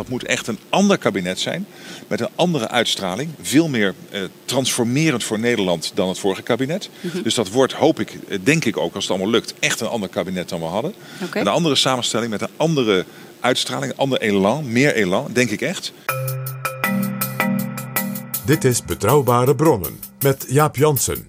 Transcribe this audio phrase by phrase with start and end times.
[0.00, 1.66] Dat moet echt een ander kabinet zijn.
[2.06, 3.30] Met een andere uitstraling.
[3.40, 6.90] Veel meer eh, transformerend voor Nederland dan het vorige kabinet.
[7.22, 9.86] Dus dat wordt, hoop ik, eh, denk ik ook als het allemaal lukt, echt een
[9.86, 10.94] ander kabinet dan we hadden.
[11.32, 13.04] Een andere samenstelling met een andere
[13.40, 15.92] uitstraling, een ander elan, meer elan, denk ik echt.
[18.44, 21.28] Dit is Betrouwbare Bronnen met Jaap Jansen.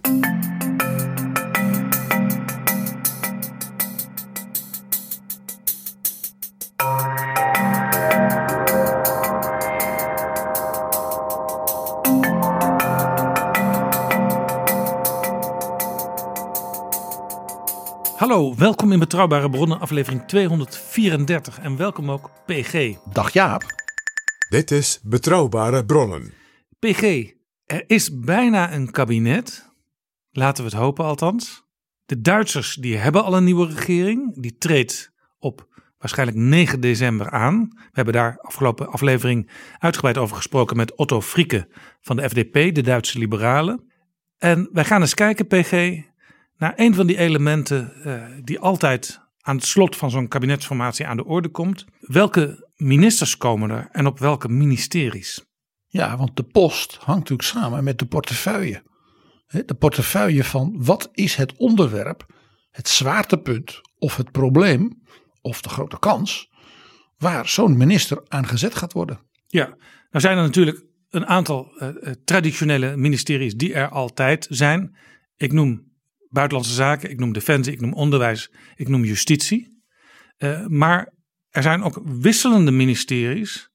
[18.91, 21.59] Welkom in Betrouwbare Bronnen, aflevering 234.
[21.59, 22.95] En welkom ook PG.
[23.11, 23.63] Dag Jaap.
[24.49, 26.33] Dit is Betrouwbare Bronnen.
[26.79, 27.31] PG,
[27.65, 29.73] er is bijna een kabinet.
[30.31, 31.63] Laten we het hopen althans.
[32.05, 34.41] De Duitsers die hebben al een nieuwe regering.
[34.41, 35.67] Die treedt op
[35.97, 37.69] waarschijnlijk 9 december aan.
[37.73, 41.67] We hebben daar afgelopen aflevering uitgebreid over gesproken met Otto Frieke
[42.01, 43.91] van de FDP, de Duitse Liberalen.
[44.37, 46.03] En wij gaan eens kijken, PG,
[46.61, 51.17] naar een van die elementen eh, die altijd aan het slot van zo'n kabinetsformatie aan
[51.17, 51.85] de orde komt.
[51.99, 55.45] Welke ministers komen er en op welke ministeries?
[55.87, 58.83] Ja, want de post hangt natuurlijk samen met de portefeuille.
[59.65, 62.25] De portefeuille van wat is het onderwerp,
[62.71, 65.01] het zwaartepunt of het probleem
[65.41, 66.49] of de grote kans
[67.17, 69.19] waar zo'n minister aan gezet gaat worden.
[69.47, 69.65] Ja,
[70.09, 74.97] nou zijn er natuurlijk een aantal eh, eh, traditionele ministeries die er altijd zijn.
[75.35, 75.90] Ik noem
[76.31, 79.83] buitenlandse zaken, ik noem defensie, ik noem onderwijs, ik noem justitie.
[80.37, 81.13] Eh, maar
[81.49, 83.69] er zijn ook wisselende ministeries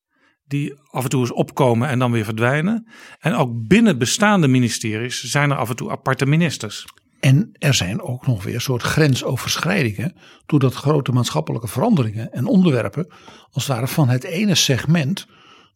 [0.45, 2.89] die af en toe eens opkomen en dan weer verdwijnen.
[3.19, 6.87] En ook binnen bestaande ministeries zijn er af en toe aparte ministers.
[7.21, 10.17] En er zijn ook nog weer soort grensoverschrijdingen
[10.47, 13.07] doordat grote maatschappelijke veranderingen en onderwerpen
[13.51, 15.27] als het ware van het ene segment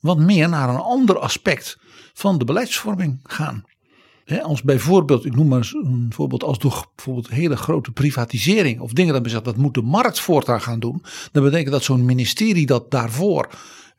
[0.01, 1.79] wat meer naar een ander aspect
[2.13, 3.65] van de beleidsvorming gaan.
[4.39, 9.13] Als bijvoorbeeld, ik noem maar een voorbeeld, als door bijvoorbeeld hele grote privatisering of dingen
[9.13, 11.03] dat men zegt dat moet de markt voortaan gaan doen,
[11.33, 13.49] dan betekent dat zo'n ministerie dat daarvoor,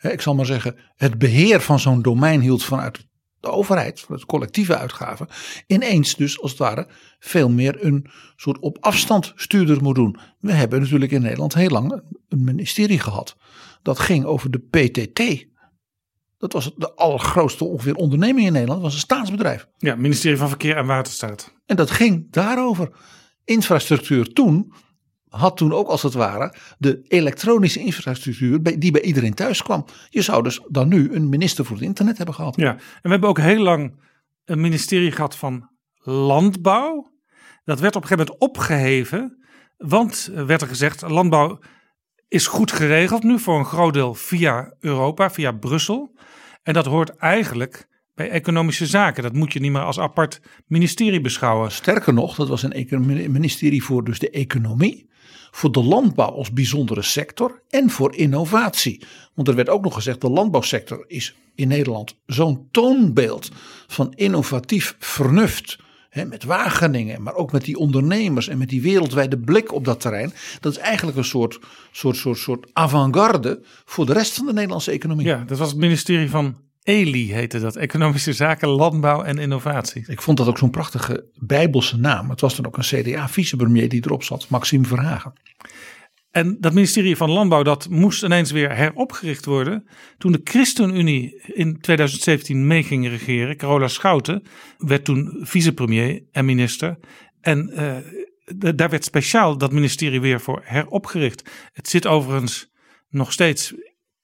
[0.02, 3.10] ik zal maar zeggen, het beheer van zo'n domein hield vanuit
[3.40, 5.28] de overheid, vanuit collectieve uitgaven,
[5.68, 6.88] ineens dus als het ware
[7.20, 8.06] veel meer een
[8.36, 10.18] soort op afstand stuurder moet doen.
[10.40, 13.36] We hebben natuurlijk in Nederland heel lang een ministerie gehad.
[13.82, 15.50] Dat ging over de PTT.
[16.42, 18.82] Dat was de allergrootste ongeveer onderneming in Nederland.
[18.82, 19.68] Dat was een staatsbedrijf.
[19.78, 21.54] Ja, ministerie van Verkeer en Waterstaat.
[21.66, 22.90] En dat ging daarover.
[23.44, 24.74] Infrastructuur toen
[25.28, 29.86] had toen ook als het ware de elektronische infrastructuur die bij iedereen thuis kwam.
[30.10, 32.56] Je zou dus dan nu een minister voor het internet hebben gehad.
[32.56, 34.00] Ja, en we hebben ook heel lang
[34.46, 35.70] een ministerie gehad van
[36.04, 37.12] landbouw.
[37.64, 39.46] Dat werd op een gegeven moment opgeheven,
[39.78, 41.60] want werd er gezegd, landbouw
[42.32, 46.16] is goed geregeld nu voor een groot deel via Europa, via Brussel.
[46.64, 49.24] En dat hoort eigenlijk bij economische zaken.
[49.24, 51.72] Dat moet je niet meer als apart ministerie beschouwen.
[51.72, 55.10] Sterker nog, dat was een ministerie voor dus de economie,
[55.52, 59.04] voor de landbouw als bijzondere sector en voor innovatie.
[59.34, 63.52] Want er werd ook nog gezegd, de landbouwsector is in Nederland zo'n toonbeeld
[63.88, 65.80] van innovatief vernuft.
[66.12, 70.00] Hè, met Wageningen, maar ook met die ondernemers en met die wereldwijde blik op dat
[70.00, 70.34] terrein.
[70.60, 71.60] Dat is eigenlijk een soort,
[71.92, 75.26] soort, soort, soort avant-garde voor de rest van de Nederlandse economie.
[75.26, 77.76] Ja, dat was het ministerie van ELI, heette dat.
[77.76, 80.04] Economische Zaken, Landbouw en Innovatie.
[80.08, 82.30] Ik vond dat ook zo'n prachtige bijbelse naam.
[82.30, 85.34] Het was dan ook een CDA-vicepremier die erop zat, Maxime Verhagen.
[86.32, 89.88] En dat ministerie van Landbouw dat moest ineens weer heropgericht worden.
[90.18, 93.58] Toen de ChristenUnie in 2017 mee ging regeren.
[93.58, 94.44] Carola Schouten
[94.78, 96.98] werd toen vicepremier en minister.
[97.42, 97.96] En eh,
[98.76, 101.50] daar werd speciaal dat ministerie weer voor heropgericht.
[101.74, 102.72] Het zit overigens
[103.10, 103.74] nog steeds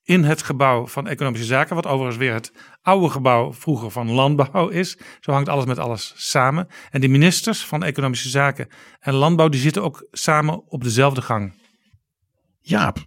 [0.03, 2.51] in het gebouw van Economische Zaken, wat overigens weer het
[2.81, 4.97] oude gebouw vroeger van Landbouw is.
[5.19, 6.67] Zo hangt alles met alles samen.
[6.91, 8.67] En die ministers van Economische Zaken
[8.99, 11.53] en Landbouw, die zitten ook samen op dezelfde gang.
[12.67, 13.05] Jaap,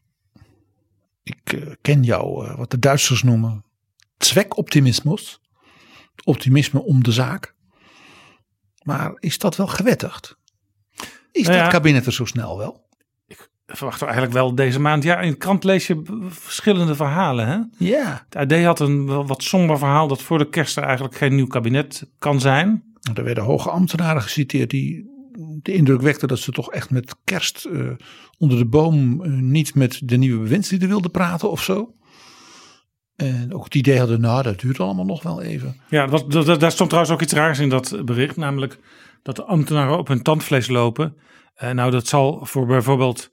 [1.23, 3.65] ik uh, ken jou, uh, wat de Duitsers noemen,
[4.19, 5.41] zweckoptimismus.
[6.25, 7.55] Optimisme om de zaak.
[8.83, 10.37] Maar is dat wel gewettigd?
[11.33, 11.63] Is Nou ja.
[11.63, 12.89] dat kabinet er zo snel wel?
[13.77, 15.03] verwachten we eigenlijk wel deze maand.
[15.03, 17.47] Ja, in de krant lees je verschillende verhalen.
[17.47, 17.59] Hè?
[17.87, 18.27] Ja.
[18.29, 21.47] Het AD had een wat somber verhaal dat voor de kerst er eigenlijk geen nieuw
[21.47, 22.85] kabinet kan zijn.
[23.15, 25.11] Er werden hoge ambtenaren geciteerd die
[25.63, 27.91] de indruk wekten dat ze toch echt met kerst uh,
[28.39, 31.95] onder de boom uh, niet met de nieuwe bewindslieden wilden praten of zo.
[33.17, 35.81] En ook het idee hadden, nou dat duurt allemaal nog wel even.
[35.89, 38.37] Ja, dat, dat, daar stond trouwens ook iets raars in dat bericht.
[38.37, 38.79] Namelijk
[39.23, 41.17] dat de ambtenaren op hun tandvlees lopen.
[41.63, 43.31] Uh, nou, dat zal voor bijvoorbeeld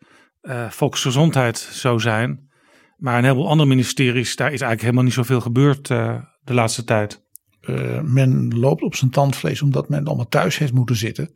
[0.69, 2.49] volksgezondheid zo zijn.
[2.97, 7.25] Maar een heleboel andere ministeries, daar is eigenlijk helemaal niet zoveel gebeurd de laatste tijd.
[7.61, 11.29] Uh, men loopt op zijn tandvlees omdat men allemaal thuis heeft moeten zitten.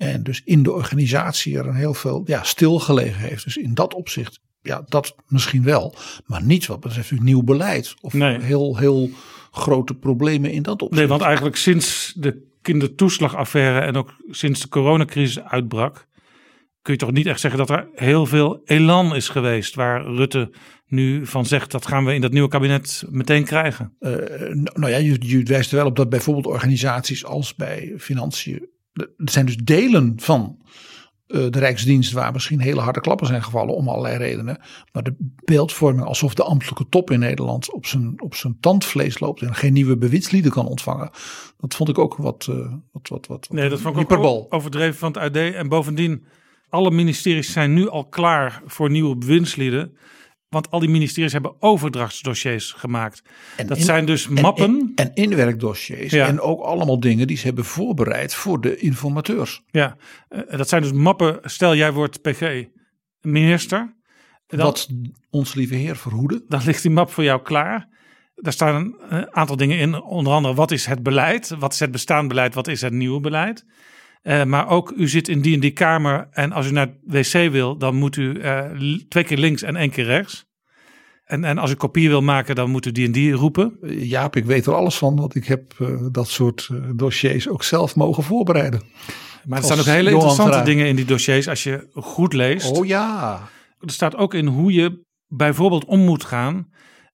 [0.00, 3.44] En dus in de organisatie er een heel veel ja, stilgelegen heeft.
[3.44, 5.94] Dus in dat opzicht, ja, dat misschien wel.
[6.26, 7.94] Maar niet wat betreft nieuw beleid.
[8.00, 8.40] Of nee.
[8.40, 9.10] heel, heel
[9.50, 11.00] grote problemen in dat opzicht.
[11.00, 16.06] Nee, want eigenlijk sinds de kindertoeslagaffaire en ook sinds de coronacrisis uitbrak
[16.82, 19.74] kun je toch niet echt zeggen dat er heel veel elan is geweest.
[19.74, 20.50] Waar Rutte
[20.86, 23.96] nu van zegt dat gaan we in dat nieuwe kabinet meteen krijgen.
[24.00, 24.10] Uh,
[24.72, 28.68] nou ja, je, je wijst er wel op dat bijvoorbeeld organisaties als bij financiën.
[28.92, 30.58] Er zijn dus delen van
[31.30, 34.60] uh, de Rijksdienst waar misschien hele harde klappen zijn gevallen om allerlei redenen.
[34.92, 35.14] Maar de
[35.44, 39.72] beeldvorming alsof de ambtelijke top in Nederland op zijn, op zijn tandvlees loopt en geen
[39.72, 41.10] nieuwe bewindslieden kan ontvangen.
[41.58, 42.46] Dat vond ik ook wat.
[42.50, 45.36] Uh, wat, wat, wat nee, dat vond ik ook overdreven van het AD.
[45.36, 46.24] En bovendien
[46.68, 49.96] alle ministeries zijn nu al klaar voor nieuwe bewindslieden.
[50.50, 53.22] Want al die ministeries hebben overdrachtsdossiers gemaakt.
[53.56, 54.64] En dat in, zijn dus mappen.
[54.64, 56.12] En, en inwerkdossiers.
[56.12, 56.26] Ja.
[56.26, 59.62] En ook allemaal dingen die ze hebben voorbereid voor de informateurs.
[59.70, 59.96] Ja,
[60.48, 61.38] dat zijn dus mappen.
[61.42, 62.64] Stel jij wordt PG
[63.20, 63.94] minister.
[64.46, 64.88] Dan, Wat
[65.30, 66.44] ons lieve heer verhoede.
[66.48, 67.88] Dan ligt die map voor jou klaar.
[68.34, 70.02] Daar staan een aantal dingen in.
[70.02, 71.48] Onder andere wat is het beleid?
[71.58, 72.54] Wat is het bestaand beleid?
[72.54, 73.64] Wat is het nieuwe beleid?
[74.22, 77.32] Uh, maar ook u zit in die en die kamer en als u naar het
[77.32, 78.60] wc wil, dan moet u uh,
[79.08, 80.48] twee keer links en één keer rechts.
[81.24, 83.78] En, en als u kopie wil maken, dan moet u die en die roepen.
[83.82, 87.96] Jaap, ik weet er alles van, want ik heb uh, dat soort dossiers ook zelf
[87.96, 88.82] mogen voorbereiden.
[89.44, 92.76] Maar er staan ook hele interessante dingen in die dossiers als je goed leest.
[92.76, 93.48] Oh ja.
[93.78, 96.68] Er staat ook in hoe je bijvoorbeeld om moet gaan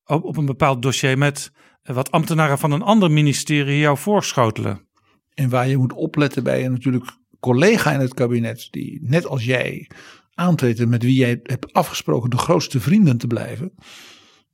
[0.04, 1.50] op, op een bepaald dossier met
[1.82, 4.85] wat ambtenaren van een ander ministerie jou voorschotelen.
[5.36, 9.44] En waar je moet opletten bij een natuurlijk collega in het kabinet, die net als
[9.44, 9.90] jij
[10.34, 13.72] aantreedt en met wie jij hebt afgesproken de grootste vrienden te blijven.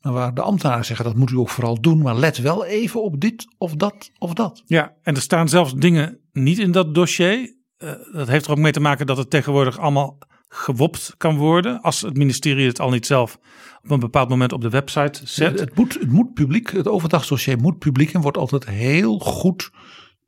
[0.00, 3.02] Maar waar de ambtenaren zeggen dat moet u ook vooral doen, maar let wel even
[3.02, 4.62] op dit of dat of dat.
[4.66, 7.54] Ja, en er staan zelfs dingen niet in dat dossier.
[7.78, 10.18] Uh, dat heeft er ook mee te maken dat het tegenwoordig allemaal
[10.48, 11.80] gewopt kan worden.
[11.80, 13.38] Als het ministerie het al niet zelf
[13.82, 15.60] op een bepaald moment op de website zet.
[15.60, 19.70] Het moet, het moet publiek, het overdrachtsdossier moet publiek en wordt altijd heel goed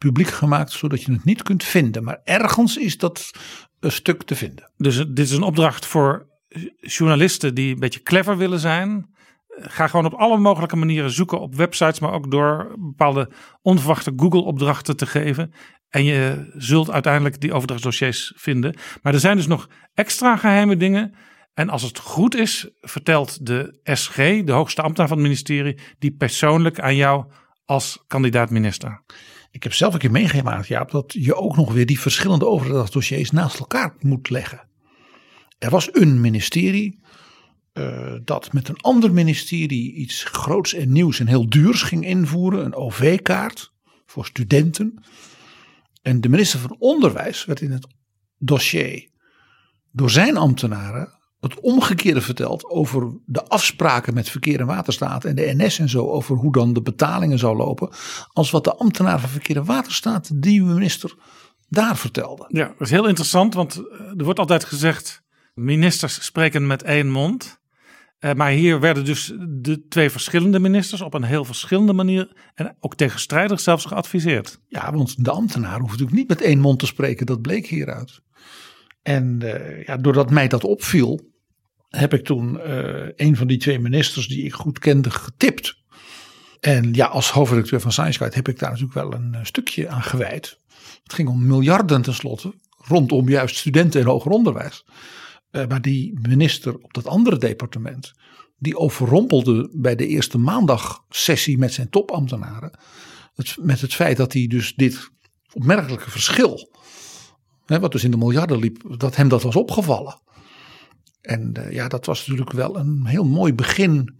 [0.06, 2.04] publiek gemaakt, zodat je het niet kunt vinden.
[2.04, 3.30] Maar ergens is dat
[3.80, 4.70] een stuk te vinden.
[4.76, 6.26] Dus dit is een opdracht voor
[6.80, 9.12] journalisten die een beetje clever willen zijn.
[9.48, 13.30] Ga gewoon op alle mogelijke manieren zoeken op websites, maar ook door bepaalde
[13.62, 15.52] onverwachte Google-opdrachten te geven.
[15.88, 18.76] En je zult uiteindelijk die overdrachtsdossiers vinden.
[19.02, 21.14] Maar er zijn dus nog extra geheime dingen.
[21.54, 26.16] En als het goed is, vertelt de SG, de hoogste ambtenaar van het ministerie, die
[26.16, 27.24] persoonlijk aan jou
[27.64, 29.02] als kandidaat minister.
[29.54, 33.30] Ik heb zelf een keer meegemaakt, Jaap, dat je ook nog weer die verschillende overdrachtsdossiers
[33.30, 34.68] naast elkaar moet leggen.
[35.58, 37.00] Er was een ministerie
[37.72, 42.64] uh, dat met een ander ministerie iets groots en nieuws en heel duurs ging invoeren,
[42.64, 43.72] een OV-kaart
[44.06, 45.04] voor studenten.
[46.02, 47.86] En de minister van Onderwijs werd in het
[48.38, 49.08] dossier
[49.90, 55.54] door zijn ambtenaren het omgekeerde verteld over de afspraken met verkeer en waterstaat en de
[55.56, 57.88] NS en zo over hoe dan de betalingen zou lopen,
[58.32, 61.14] als wat de ambtenaar van verkeer en waterstaat, de nieuwe minister,
[61.68, 62.44] daar vertelde.
[62.48, 63.76] Ja, dat is heel interessant, want
[64.16, 65.22] er wordt altijd gezegd,
[65.54, 67.62] ministers spreken met één mond.
[68.20, 72.76] Uh, maar hier werden dus de twee verschillende ministers op een heel verschillende manier en
[72.80, 74.60] ook tegenstrijdig zelfs geadviseerd.
[74.68, 78.20] Ja, want de ambtenaar hoeft natuurlijk niet met één mond te spreken, dat bleek hieruit.
[79.02, 81.33] En uh, ja, doordat mij dat opviel,
[81.96, 85.82] heb ik toen uh, een van die twee ministers die ik goed kende getipt.
[86.60, 89.88] En ja, als hoofdredacteur van Science Guide heb ik daar natuurlijk wel een uh, stukje
[89.88, 90.58] aan gewijd.
[91.02, 94.84] Het ging om miljarden tenslotte, rondom juist studenten en hoger onderwijs.
[95.50, 98.12] Uh, maar die minister op dat andere departement,
[98.58, 102.78] die overrompelde bij de eerste maandagsessie met zijn topambtenaren.
[103.56, 105.10] Met het feit dat hij dus dit
[105.52, 106.70] opmerkelijke verschil,
[107.66, 110.22] hè, wat dus in de miljarden liep, dat hem dat was opgevallen.
[111.24, 114.14] En eh, ja, dat was natuurlijk wel een heel mooi begin.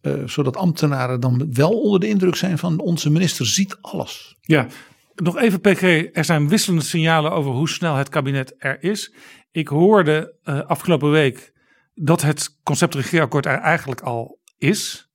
[0.00, 4.36] eh, zodat ambtenaren dan wel onder de indruk zijn van onze minister ziet alles.
[4.40, 4.66] Ja,
[5.14, 5.82] nog even PG.
[6.12, 9.14] Er zijn wisselende signalen over hoe snel het kabinet er is.
[9.50, 11.52] Ik hoorde eh, afgelopen week
[11.94, 15.09] dat het concept regeerakkoord er eigenlijk al is.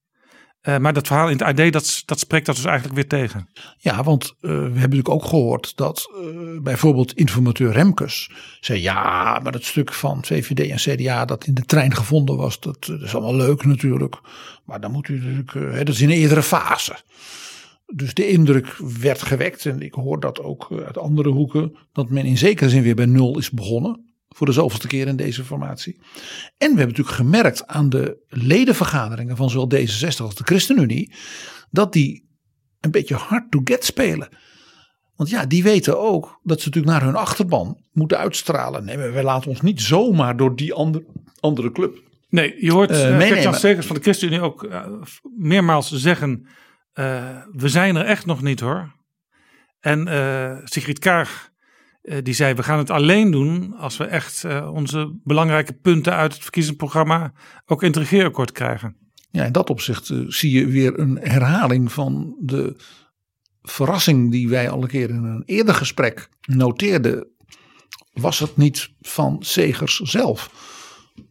[0.66, 3.48] Eh, maar dat verhaal in het AD, dat, dat spreekt dat dus eigenlijk weer tegen.
[3.78, 8.30] Ja, want eh, we hebben natuurlijk ook gehoord dat eh, bijvoorbeeld informateur Remkes
[8.60, 12.60] zei ja, maar dat stuk van VVD en CDA dat in de trein gevonden was,
[12.60, 14.20] dat, dat is allemaal leuk natuurlijk.
[14.64, 15.52] Maar dan moet u natuurlijk,
[15.86, 16.96] dat is in een eerdere fase.
[17.86, 22.24] Dus de indruk werd gewekt en ik hoor dat ook uit andere hoeken, dat men
[22.24, 24.15] in zekere zin weer bij nul is begonnen.
[24.36, 25.94] Voor de zoveelste keer in deze formatie.
[26.58, 31.12] En we hebben natuurlijk gemerkt aan de ledenvergaderingen van zowel D66 als de ChristenUnie.
[31.70, 32.28] dat die
[32.80, 34.28] een beetje hard to get spelen.
[35.14, 38.84] Want ja, die weten ook dat ze natuurlijk naar hun achterban moeten uitstralen.
[38.84, 41.04] Nee, wij laten ons niet zomaar door die andere,
[41.40, 42.02] andere club.
[42.28, 43.26] Nee, je hoort Eh, uh, meenemen.
[43.28, 44.86] Gert-Jan Segers van de ChristenUnie ook eh,
[45.36, 46.46] meermaals zeggen...
[46.92, 48.94] eh, we zijn er echt nog niet hoor.
[49.80, 51.55] En eh, Sigrid Kaag eh,
[52.22, 52.54] die zei...
[52.54, 56.14] we gaan het alleen doen als we echt eh, onze belangrijke punten...
[56.14, 57.32] uit het verkiezingsprogramma
[57.66, 57.96] ook in het
[58.52, 58.96] krijgen.
[59.30, 62.76] Ja, in dat opzicht eh, zie je weer een herhaling van de
[63.62, 67.28] verrassing die wij al een keer in een eerder gesprek noteerden.
[68.12, 70.50] Was het niet van Segers zelf?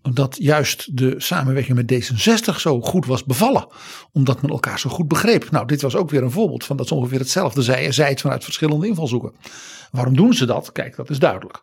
[0.01, 3.67] Dat juist de samenwerking met D66 zo goed was bevallen.
[4.11, 5.51] Omdat men elkaar zo goed begreep.
[5.51, 7.93] Nou, dit was ook weer een voorbeeld van dat ze ongeveer hetzelfde zeiden.
[7.93, 9.33] Zij het vanuit verschillende invalshoeken.
[9.91, 10.71] Waarom doen ze dat?
[10.71, 11.61] Kijk, dat is duidelijk.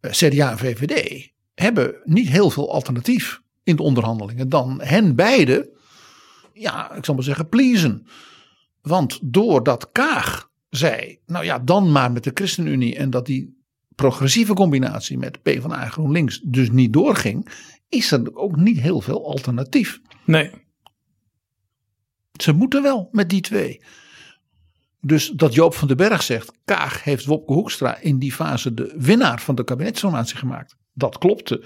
[0.00, 5.68] Eh, CDA en VVD hebben niet heel veel alternatief in de onderhandelingen dan hen beiden,
[6.52, 8.06] ja, ik zal maar zeggen, pleasen.
[8.80, 13.61] Want doordat Kaag zei, nou ja, dan maar met de ChristenUnie en dat die
[13.94, 17.48] progressieve combinatie met PvdA en GroenLinks dus niet doorging,
[17.88, 20.00] is er ook niet heel veel alternatief.
[20.24, 20.50] Nee,
[22.40, 23.82] Ze moeten wel met die twee.
[25.00, 28.94] Dus dat Joop van den Berg zegt, Kaag heeft Wopke Hoekstra in die fase de
[28.98, 30.76] winnaar van de kabinetsformatie gemaakt.
[30.92, 31.64] Dat klopte.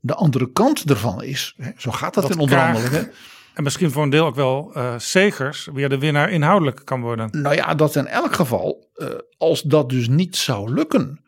[0.00, 3.10] De andere kant ervan is, hè, zo gaat dat, Dat in onderhandelingen.
[3.54, 5.68] en misschien voor een deel ook wel eh Segers...
[5.72, 7.28] weer de winnaar inhoudelijk kan worden.
[7.42, 11.21] Nou ja, dat in elk geval, eh, als dat dus niet zou lukken.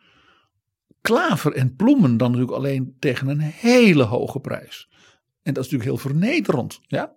[1.04, 4.88] Klaver en Ploemen dan natuurlijk alleen tegen een hele hoge prijs.
[5.42, 6.80] En dat is natuurlijk heel vernederend.
[6.86, 7.12] Ja?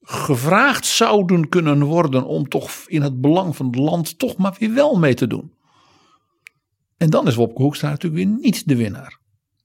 [0.00, 4.74] Gevraagd zouden kunnen worden om toch in het belang van het land toch maar weer
[4.74, 5.52] wel mee te doen.
[6.96, 9.18] En dan is Wopke Hoekstra natuurlijk weer niet de winnaar.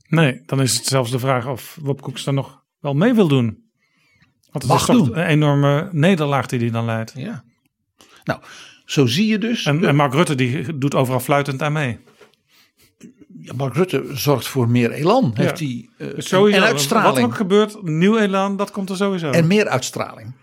[0.07, 3.45] Nee, dan is het zelfs de vraag of Wopke Hoekstra nog wel mee wil doen.
[4.51, 5.17] Want het Mag is toch doen.
[5.17, 7.13] een enorme nederlaag die hij dan leidt.
[7.15, 7.43] Ja.
[8.23, 8.41] Nou,
[8.85, 9.65] zo zie je dus.
[9.65, 11.99] En, en Mark Rutte die doet overal fluitend aan mee.
[13.47, 15.31] Ja, Mark Rutte zorgt voor meer elan.
[15.33, 17.17] Heeft hij, eh, sowieso, en Wat uitstraling.
[17.17, 19.29] er ook gebeurt, nieuw elan, dat komt er sowieso.
[19.29, 20.33] En meer uitstraling.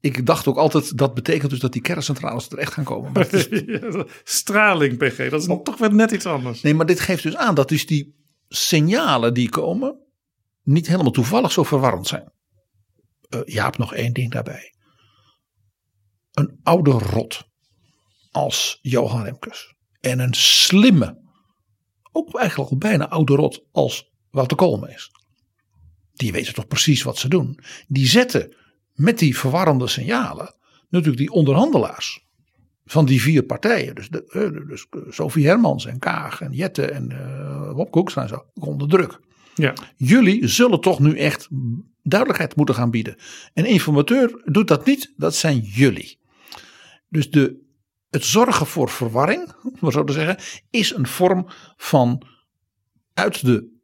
[0.00, 3.12] Ik dacht ook altijd, dat betekent dus dat die kerncentrales er echt gaan komen.
[3.12, 3.28] Maar
[4.24, 6.60] Straling, PG, dat is dan toch weer net iets anders.
[6.62, 8.14] nee, maar dit geeft dus aan dat dus die
[8.48, 10.06] signalen die komen
[10.62, 12.32] niet helemaal toevallig zo verwarrend zijn.
[13.28, 14.74] Eh Jaap, nog één ding daarbij.
[16.30, 17.44] Een oude rot
[18.30, 21.29] als Johan Remkes en een slimme,
[22.12, 25.10] ook eigenlijk al bijna oude rot als Wouter Koolmees.
[26.14, 27.58] Die weten toch precies wat ze doen.
[27.88, 28.54] Die zetten
[28.94, 30.54] met die verwarrende signalen
[30.88, 32.28] natuurlijk die onderhandelaars
[32.84, 33.94] van die vier partijen.
[33.94, 38.22] Dus, de, eh, dus eh, Sophie Hermans en Kaag en Jette en eh Wopke Hoekstra
[38.22, 39.20] en zo onder druk.
[39.54, 39.74] Ja.
[39.96, 41.48] Jullie zullen toch nu echt
[42.02, 43.16] duidelijkheid moeten gaan bieden.
[43.54, 46.18] Een informateur doet dat niet, dat zijn jullie.
[47.08, 47.69] Dus de,
[48.10, 50.36] het zorgen voor verwarring, om zo te zeggen,
[50.70, 52.26] is een vorm van
[53.14, 53.78] uit de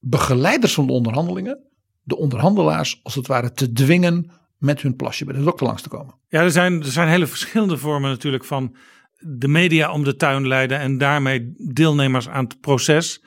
[0.00, 1.58] begeleiders van de onderhandelingen,
[2.02, 5.88] de onderhandelaars als het ware te dwingen met hun plasje bij de dokter langs te
[5.88, 6.14] komen.
[6.28, 8.76] Ja, er zijn, er zijn hele verschillende vormen natuurlijk van
[9.18, 13.24] de media om de tuin leiden en daarmee deelnemers aan het proces.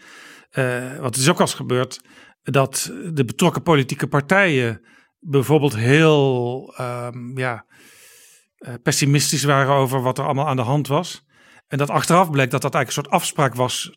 [0.49, 2.01] Eh, wat is ook al gebeurd,
[2.43, 4.81] dat de betrokken politieke partijen
[5.19, 7.65] bijvoorbeeld heel ehm, ja,
[8.83, 11.25] pessimistisch waren over wat er allemaal aan de hand was.
[11.67, 13.91] En dat achteraf bleek dat dat eigenlijk een soort afspraak was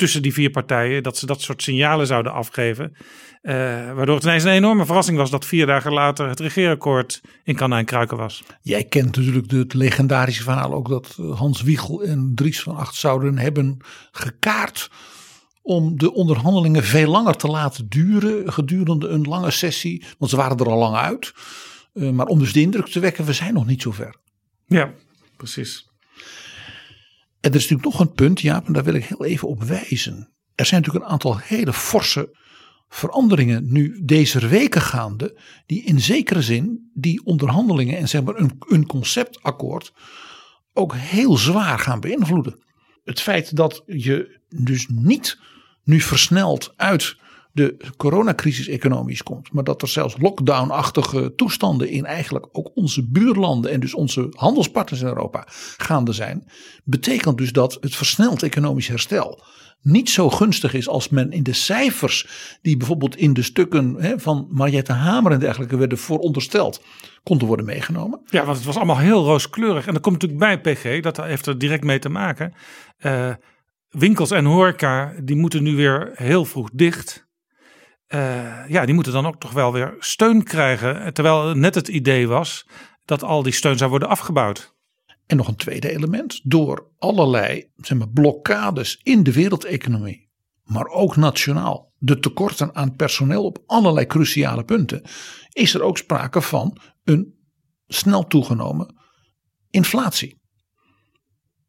[0.00, 2.96] tussen die vier partijen, dat ze dat soort signalen zouden afgeven.
[3.42, 3.54] Eh,
[3.92, 7.78] waardoor het ineens een enorme verrassing was dat vier dagen later het regeerakkoord in kannen
[7.78, 8.42] en kruiken was.
[8.62, 12.94] Jij kent natuurlijk het legendarische verhaal ook dat eh, Hans Wiegel en Dries van Acht
[12.94, 13.76] zouden hebben
[14.10, 14.90] gekaart
[15.62, 20.04] om de onderhandelingen veel langer te laten duren gedurende een lange sessie.
[20.18, 21.32] Want ze waren er al lang uit.
[21.94, 24.16] Uh, maar om dus de indruk te wekken, we zijn nog niet zo ver.
[24.66, 24.94] Ja,
[25.36, 25.88] precies.
[27.40, 29.62] En er is natuurlijk nog een punt, Jaap, en daar wil ik heel even op
[29.62, 30.32] wijzen.
[30.54, 32.38] Er zijn natuurlijk een aantal hele forse
[32.88, 38.52] veranderingen nu deze weken gaande, die in zekere zin die onderhandelingen en zeg maar een,
[38.58, 39.92] een conceptakkoord
[40.72, 42.64] ook heel zwaar gaan beïnvloeden.
[43.04, 45.38] Het feit dat je dus niet
[45.84, 47.16] nu versneld uit
[47.52, 53.70] de coronacrisis economisch komt, maar dat er zelfs lockdown-achtige toestanden in eigenlijk ook onze buurlanden
[53.70, 55.44] en dus onze handelspartners in Europa
[55.76, 56.50] gaande zijn,
[56.84, 59.42] betekent dus dat het versneld economisch herstel
[59.82, 62.26] niet zo gunstig is als men in de cijfers
[62.62, 66.82] die bijvoorbeeld in de stukken hè, van Mariette Hamer en dergelijke werden voorondersteld,
[67.22, 68.20] konden worden meegenomen.
[68.30, 69.86] Ja, want het was allemaal heel rooskleurig.
[69.86, 72.54] En dat komt natuurlijk bij PG, dat heeft er direct mee te maken.
[73.00, 73.34] Uh,
[73.88, 77.28] winkels en horeca, die moeten nu weer heel vroeg dicht.
[78.14, 81.14] Uh, ja, die moeten dan ook toch wel weer steun krijgen.
[81.14, 82.66] Terwijl net het idee was
[83.04, 84.74] dat al die steun zou worden afgebouwd.
[85.26, 86.40] En nog een tweede element.
[86.42, 90.30] Door allerlei zeg maar, blokkades in de wereldeconomie,
[90.64, 95.02] maar ook nationaal, de tekorten aan personeel op allerlei cruciale punten,
[95.52, 97.38] is er ook sprake van een
[97.86, 98.94] snel toegenomen
[99.70, 100.40] inflatie.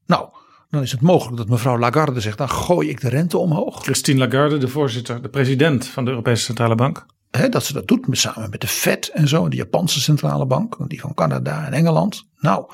[0.06, 0.30] Nou,
[0.72, 3.84] dan is het mogelijk dat mevrouw Lagarde zegt: dan gooi ik de rente omhoog.
[3.84, 7.06] Christine Lagarde, de voorzitter, de president van de Europese Centrale Bank.
[7.50, 11.02] dat ze dat doet samen met de Fed en zo, de Japanse Centrale Bank, die
[11.02, 12.28] van Canada en Engeland.
[12.38, 12.66] Nou,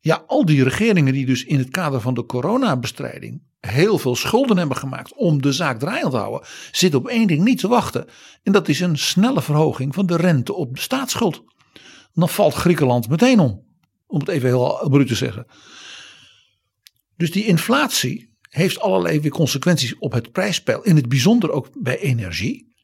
[0.00, 4.56] ja, al die regeringen die dus in het kader van de coronabestrijding heel veel schulden
[4.56, 8.06] hebben gemaakt om de zaak draaiend te houden, zitten op één ding niet te wachten.
[8.42, 11.44] En dat is een snelle verhoging van de rente op de staatsschuld.
[12.12, 13.64] Dan valt Griekenland meteen om,
[14.06, 15.46] om het even heel bruut te zeggen.
[17.20, 21.98] Dus die inflatie heeft allerlei weer consequenties op het prijspeil, in het bijzonder ook bij
[21.98, 22.74] energie.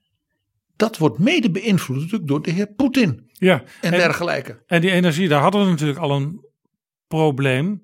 [0.77, 4.63] Dat wordt mede beïnvloed natuurlijk door de heer Poetin ja, en, en dergelijke.
[4.67, 6.41] En die energie, daar hadden we natuurlijk al een
[7.07, 7.83] probleem.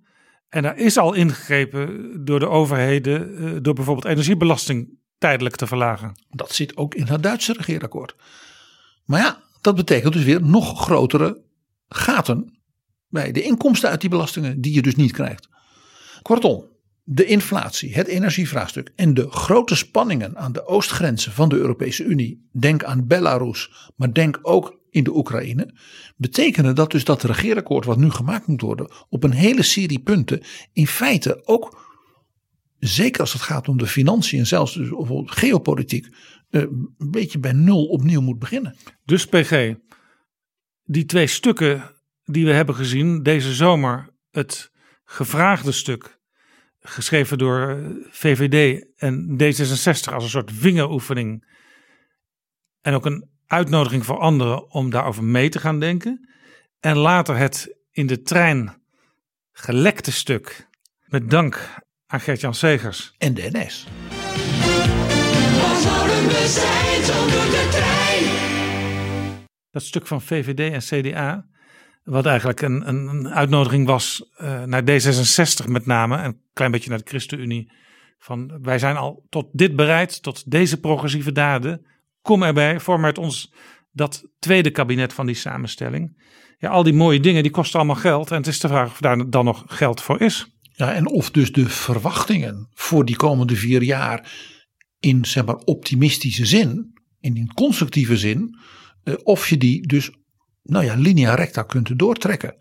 [0.48, 6.12] En daar is al ingegrepen door de overheden, eh, door bijvoorbeeld energiebelasting tijdelijk te verlagen.
[6.30, 8.14] Dat zit ook in het Duitse regeerakkoord.
[9.04, 11.42] Maar ja, dat betekent dus weer nog grotere
[11.88, 12.58] gaten
[13.08, 15.50] bij de inkomsten uit die belastingen die je dus niet krijgt.
[16.22, 16.70] Kortom,
[17.04, 22.48] de inflatie, het energievraagstuk en de grote spanningen aan de oostgrenzen van de Europese Unie,
[22.52, 25.74] denk aan Belarus, maar denk ook in de Oekraïne,
[26.16, 30.42] betekenen dat dus dat regeerakkoord wat nu gemaakt moet worden op een hele serie punten
[30.72, 31.90] in feite ook,
[32.78, 34.88] zeker als het gaat om de financiën en zelfs dus
[35.24, 36.06] geopolitiek,
[36.50, 38.76] eh, een beetje bij nul opnieuw moet beginnen.
[39.04, 39.74] Dus PG,
[40.84, 41.90] die twee stukken
[42.24, 44.71] die we hebben gezien deze zomer, het
[45.12, 46.20] gevraagde stuk
[46.80, 47.76] geschreven door eh,
[48.10, 51.50] VVD en D66 als een soort vingeroefening
[52.80, 56.28] en ook een uitnodiging voor anderen om daarover mee te gaan denken.
[56.80, 58.82] En later het in de trein
[59.52, 60.68] gelekte stuk
[61.04, 61.74] met dank
[62.06, 63.14] aan Gert-Jan Segers.
[63.18, 63.86] En de NS.
[69.70, 71.46] Dat stuk van VVD en CDA,
[72.02, 76.88] wat eigenlijk een, een, uitnodiging was uh, naar D66 met name, en een klein beetje
[76.88, 77.72] naar de ChristenUnie.
[78.18, 81.86] Van wij zijn al tot dit bereid, tot deze progressieve daden
[82.20, 83.52] kom erbij, vorm uit ons
[83.92, 86.20] dat tweede kabinet van die samenstelling.
[86.58, 88.30] Ja, al die mooie dingen, die kosten allemaal geld.
[88.30, 90.56] En het is de vraag of daar dan nog geld voor is.
[90.60, 94.32] Ja, en of dus de verwachtingen voor die komende vier jaar
[94.98, 98.58] in zeg maar optimistische zin, in een constructieve zin,
[99.04, 100.10] eh, of je die dus
[100.62, 102.56] nou ja, linea recta kunt doortrekken.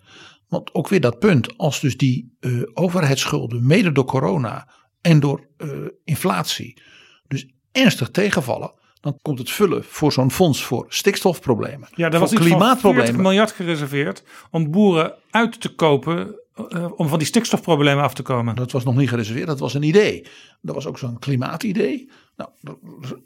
[0.48, 4.68] Want ook weer dat punt, als dus die uh, overheidsschulden, mede door corona
[5.02, 6.82] en door uh, inflatie,
[7.28, 11.90] dus ernstig tegenvallen, dan komt het vullen voor zo'n fonds voor stikstofproblemen.
[11.96, 13.06] Ja, daar was klimaatproblemen.
[13.06, 18.22] 40 miljard gereserveerd om boeren uit te kopen uh, om van die stikstofproblemen af te
[18.22, 18.56] komen.
[18.56, 20.28] Dat was nog niet gereserveerd, dat was een idee.
[20.62, 22.12] Dat was ook zo'n klimaatidee.
[22.36, 22.50] Nou,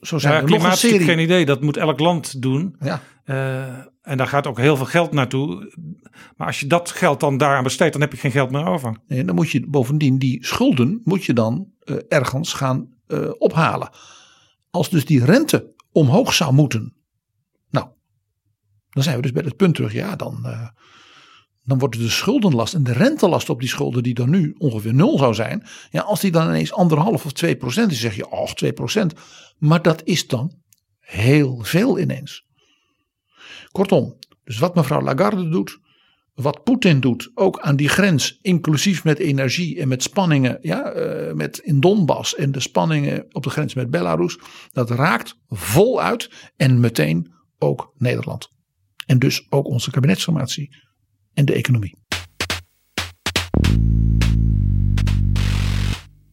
[0.02, 1.06] zo zijn ja, er nog een serie.
[1.06, 2.76] geen idee, dat moet elk land doen.
[2.80, 3.02] Ja.
[3.26, 5.74] Uh, en daar gaat ook heel veel geld naartoe.
[6.38, 8.98] Maar als je dat geld dan daaraan besteedt, dan heb je geen geld meer over.
[9.08, 12.94] Nee, dan moet je bovendien die schulden moet je dan uh, ergens gaan
[13.38, 13.90] ophalen.
[14.70, 16.96] Als dus die rente omhoog zou moeten.
[17.70, 17.88] Nou,
[18.90, 19.94] dan zijn we dus bij het punt terug.
[19.94, 20.46] Ja, dan,
[21.66, 25.18] dan wordt de schuldenlast en de rentelast op die schulden, die dan nu ongeveer nul
[25.18, 25.64] zou zijn.
[25.92, 29.14] Ja, als die dan ineens anderhalf of twee procent is, zeg je, oh, twee procent.
[29.58, 30.54] Maar dat is dan
[31.00, 32.46] heel veel ineens.
[33.72, 35.80] Kortom, dus wat mevrouw Lagarde doet,
[36.34, 41.34] wat Poetin doet, ook aan die grens, inclusief met energie en met spanningen ja, eh,
[41.34, 44.40] met in Donbass en de spanningen op de grens met Belarus,
[44.72, 48.54] dat raakt voluit en meteen ook Nederland.
[49.06, 50.85] En dus ook onze kabinetsformatie
[51.36, 52.04] en de economie.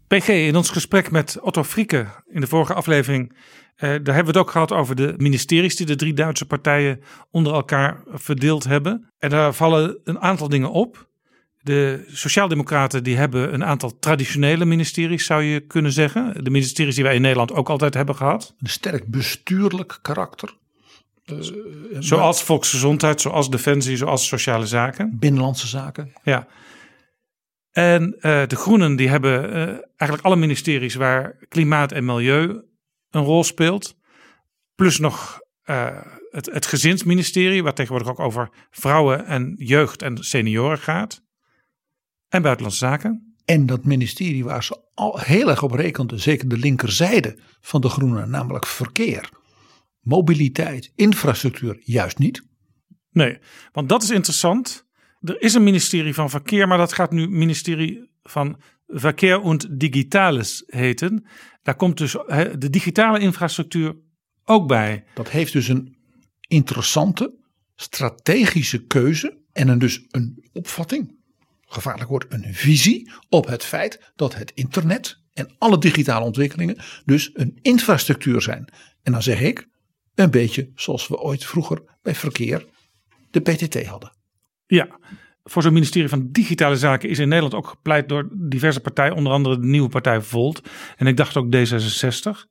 [0.07, 3.37] PG, in ons gesprek met Otto Frieke in de vorige aflevering,
[3.77, 7.01] eh, daar hebben we het ook gehad over de ministeries die de drie Duitse partijen
[7.31, 9.13] onder elkaar verdeeld hebben.
[9.19, 11.11] En daar vallen een aantal dingen op.
[11.59, 16.45] De Sociaaldemocraten die hebben een aantal traditionele ministeries, zou je kunnen zeggen.
[16.45, 18.55] De ministeries die wij in Nederland ook altijd hebben gehad.
[18.59, 20.61] Een sterk bestuurlijk karakter.
[21.25, 21.39] Uh,
[21.99, 25.19] zoals volksgezondheid, zoals defensie, zoals sociale zaken.
[25.19, 26.13] Binnenlandse zaken.
[26.23, 26.47] Ja.
[27.71, 29.57] En uh, de Groenen die hebben uh,
[29.97, 32.63] eigenlijk alle ministeries waar klimaat en milieu
[33.11, 33.97] een rol speelt.
[34.75, 40.79] Plus nog uh, het, het gezinsministerie, waar tegenwoordig ook over vrouwen en jeugd en senioren
[40.79, 41.23] gaat.
[42.29, 43.37] En buitenlandse zaken.
[43.45, 47.89] En dat ministerie waar ze al heel erg op rekenden, zeker de linkerzijde van de
[47.89, 49.29] Groenen, namelijk verkeer,
[50.03, 52.43] mobiliteit, infrastructuur, juist niet.
[53.11, 53.39] Nee,
[53.73, 54.87] want dat is interessant.
[55.21, 60.63] Er is een ministerie van Verkeer, maar dat gaat nu ministerie van Verkeer und Digitales
[60.67, 61.27] heten.
[61.63, 62.13] Daar komt dus
[62.59, 63.97] de digitale infrastructuur
[64.45, 65.05] ook bij.
[65.15, 65.97] Dat heeft dus een
[66.49, 67.35] interessante
[67.75, 71.17] strategische keuze en een dus een opvatting,
[71.67, 77.31] gevaarlijk woord, een visie op het feit dat het internet en alle digitale ontwikkelingen dus
[77.35, 78.73] een infrastructuur zijn.
[79.03, 79.69] En dan zeg ik,
[80.15, 82.67] een beetje zoals we ooit vroeger bij verkeer
[83.31, 84.13] de PTT hadden.
[84.67, 84.99] Ja,
[85.45, 89.33] voor zo'n ministerie van Digitale Zaken is in Nederland ook gepleit door diverse partijen, onder
[89.33, 90.63] andere de nieuwe partij Volt.
[90.97, 92.51] En ik dacht ook D66.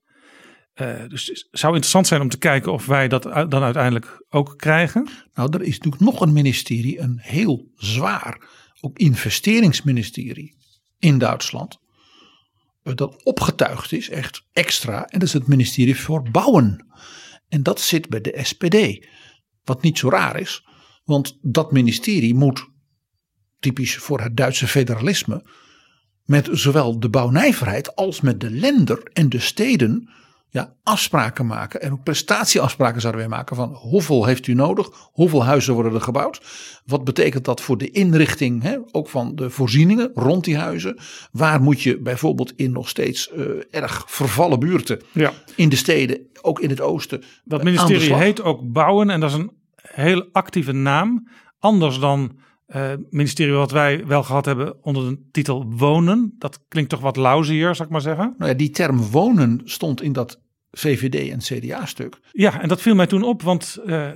[0.75, 4.53] Uh, dus het zou interessant zijn om te kijken of wij dat dan uiteindelijk ook
[4.57, 5.07] krijgen.
[5.33, 8.41] Nou, er is natuurlijk nog een ministerie, een heel zwaar,
[8.81, 10.55] ook investeringsministerie
[10.99, 11.79] in Duitsland.
[12.83, 15.05] Dat opgetuigd is, echt extra.
[15.05, 16.85] En dat is het ministerie voor Bouwen.
[17.51, 19.07] En dat zit bij de SPD.
[19.63, 20.67] Wat niet zo raar is,
[21.03, 22.67] want dat ministerie moet,
[23.59, 25.45] typisch voor het Duitse federalisme,
[26.25, 30.09] met zowel de bouwnijverheid als met de lender en de steden
[30.51, 31.81] ja, afspraken maken.
[31.81, 34.89] En ook prestatieafspraken zouden wij maken van hoeveel heeft u nodig?
[35.11, 36.41] Hoeveel huizen worden er gebouwd?
[36.85, 40.97] Wat betekent dat voor de inrichting, hè, ook van de voorzieningen rond die huizen?
[41.31, 45.33] Waar moet je bijvoorbeeld in nog steeds uh, erg vervallen buurten ja.
[45.55, 47.23] in de steden, ook in het oosten?
[47.43, 51.27] Dat ministerie heet ook Bouwen en dat is een heel actieve naam.
[51.59, 52.39] Anders dan
[52.75, 56.35] uh, ministerie wat wij wel gehad hebben onder de titel wonen.
[56.37, 58.35] Dat klinkt toch wat lauzier, zou ik maar zeggen.
[58.37, 62.19] Nou ja, die term wonen stond in dat VVD en CDA-stuk.
[62.31, 64.07] Ja, en dat viel mij toen op, want uh,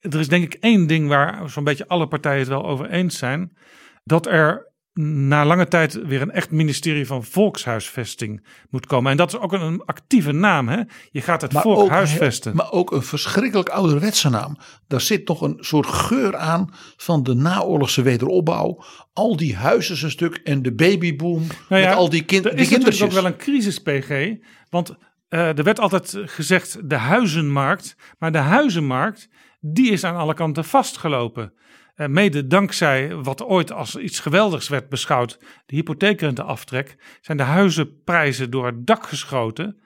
[0.00, 3.18] er is denk ik één ding waar zo'n beetje alle partijen het wel over eens
[3.18, 3.56] zijn.
[4.04, 4.67] Dat er
[5.00, 9.10] na lange tijd weer een echt ministerie van volkshuisvesting moet komen.
[9.10, 10.68] En dat is ook een, een actieve naam.
[10.68, 10.82] Hè?
[11.10, 12.56] Je gaat het maar volk ook, huisvesten.
[12.56, 14.56] Maar ook een verschrikkelijk ouderwetse naam.
[14.86, 18.84] Daar zit toch een soort geur aan van de naoorlogse wederopbouw.
[19.12, 22.50] Al die huizen een stuk en de babyboom nou ja, met al die, kind, er
[22.56, 24.36] die is natuurlijk ook wel een crisis, PG.
[24.70, 24.90] Want
[25.28, 27.96] uh, er werd altijd gezegd de huizenmarkt.
[28.18, 29.28] Maar de huizenmarkt,
[29.60, 31.52] die is aan alle kanten vastgelopen.
[31.98, 38.50] Uh, mede dankzij wat ooit als iets geweldigs werd beschouwd, de hypotheekrenteaftrek, zijn de huizenprijzen
[38.50, 39.80] door het dak geschoten.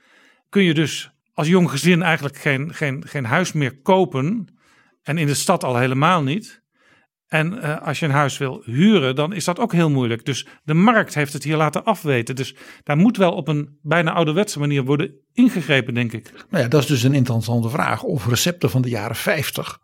[0.48, 4.54] Kun je dus als jong gezin eigenlijk geen, geen, geen huis meer kopen.
[5.02, 6.62] En in de stad al helemaal niet.
[7.26, 10.24] En uh, als je een huis wil huren, dan is dat ook heel moeilijk.
[10.24, 12.36] Dus de markt heeft het hier laten afweten.
[12.36, 16.32] Dus daar moet wel op een bijna ouderwetse manier worden ingegrepen, denk ik.
[16.50, 18.02] Nou ja, dat is dus een interessante vraag.
[18.02, 19.81] Of recepten van de jaren 50 uh,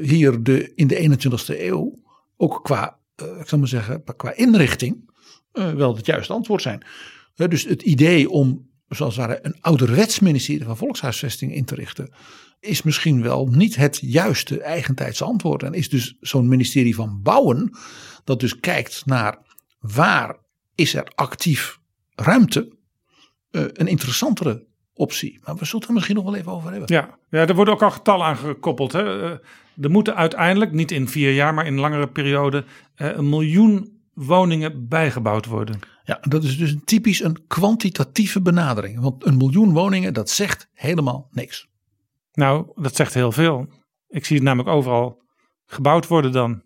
[0.00, 1.98] hier de, in de 21ste eeuw
[2.36, 5.10] ook qua, uh, ik zou maar zeggen, qua inrichting
[5.52, 6.84] uh, wel het juiste antwoord zijn.
[7.34, 12.14] dus het idee om, zoals het ware, een ouderwets ministerie van volkshuisvesting in te richten,
[12.60, 15.62] is misschien wel niet het juiste eigentijdse antwoord.
[15.62, 17.70] En is dus zo'n ministerie van Bouwen,
[18.24, 19.38] dat dus kijkt naar
[19.80, 20.38] waar
[20.74, 21.78] is er actief
[22.14, 22.72] ruimte,
[23.50, 24.66] een interessantere
[25.00, 25.40] optie.
[25.44, 26.94] Maar we zullen het er misschien nog wel even over hebben.
[26.94, 28.92] Ja, ja er worden ook al getallen aan gekoppeld.
[28.92, 29.30] Hè.
[29.80, 34.88] Er moeten uiteindelijk, niet in vier jaar, maar in een langere periode, een miljoen woningen
[34.88, 35.78] bijgebouwd worden.
[36.04, 39.00] Ja, dat is dus typisch een kwantitatieve benadering.
[39.00, 41.68] Want een miljoen woningen, dat zegt helemaal niks.
[42.32, 43.66] Nou, dat zegt heel veel.
[44.08, 45.22] Ik zie het namelijk overal
[45.66, 46.62] gebouwd worden dan.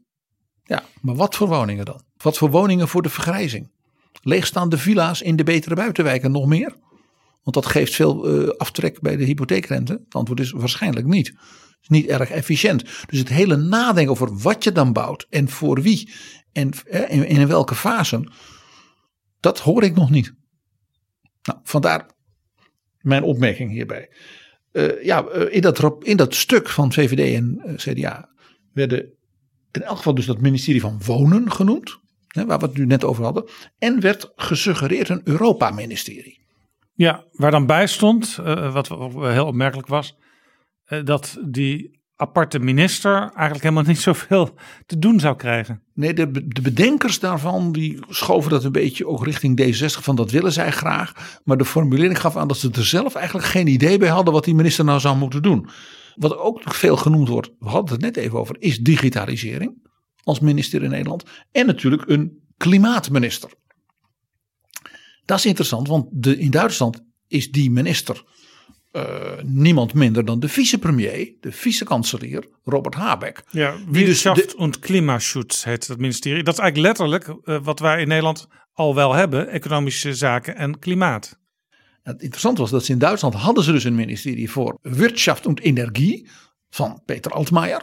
[0.63, 2.03] Ja, maar wat voor woningen dan?
[2.17, 3.73] Wat voor woningen voor de vergrijzing?
[4.23, 6.75] Leegstaande villa's in de betere buitenwijken nog meer?
[7.45, 9.93] Want dat geeft veel uh, aftrek bij de hypotheekrente.
[9.93, 11.29] Het antwoord is waarschijnlijk niet.
[11.83, 12.85] is niet erg efficiënt.
[13.07, 16.13] Dus het hele nadenken over wat je dan bouwt en voor wie
[16.53, 18.31] en eh, in, welke fase,
[19.41, 20.35] dat hoor ik nog niet.
[21.43, 22.11] Nou, vandaar
[23.01, 24.11] mijn opmerking hierbij.
[24.73, 28.29] Uh, ja, in, dat, in dat stuk van VVD en CDA
[28.73, 29.15] werden
[29.71, 31.99] in elk geval dus dat ministerie van Wonen genoemd,
[32.47, 36.44] waar we het nu net over hadden, en werd gesuggereerd een Europa-ministerie.
[36.95, 40.17] Ja, waar dan bij stond, uh, wat heel opmerkelijk was,
[40.89, 44.55] uh, dat die aparte minister eigenlijk helemaal niet zoveel
[44.87, 45.83] te doen zou krijgen.
[45.95, 50.31] Nee, de, de bedenkers daarvan die schoven dat een beetje ook richting D60 van dat
[50.31, 51.41] willen zij graag.
[51.45, 54.45] Maar de formulering gaf aan dat ze er zelf eigenlijk geen idee bij hadden wat
[54.45, 55.69] die minister nou zou moeten doen.
[56.15, 59.83] Wat ook veel genoemd wordt, we hadden het net even over, is digitalisering
[60.23, 61.25] als minister in Nederland.
[61.53, 63.51] En natuurlijk een klimaatminister.
[65.25, 68.25] Dat is interessant, want de, in Duitsland is die minister
[68.93, 73.43] uh, niemand minder dan de vicepremier, de vicekanselier Robert Habeck.
[73.51, 76.43] Ja, Wirtschaft dus und Klimaschutz heet dat ministerie.
[76.43, 80.79] Dat is eigenlijk letterlijk uh, wat wij in Nederland al wel hebben, economische zaken en
[80.79, 81.39] klimaat.
[82.03, 85.61] Het interessante was dat ze in Duitsland hadden ze dus een ministerie voor Wirtschaft und
[85.61, 86.29] Energie
[86.71, 87.83] van Peter Altmaier.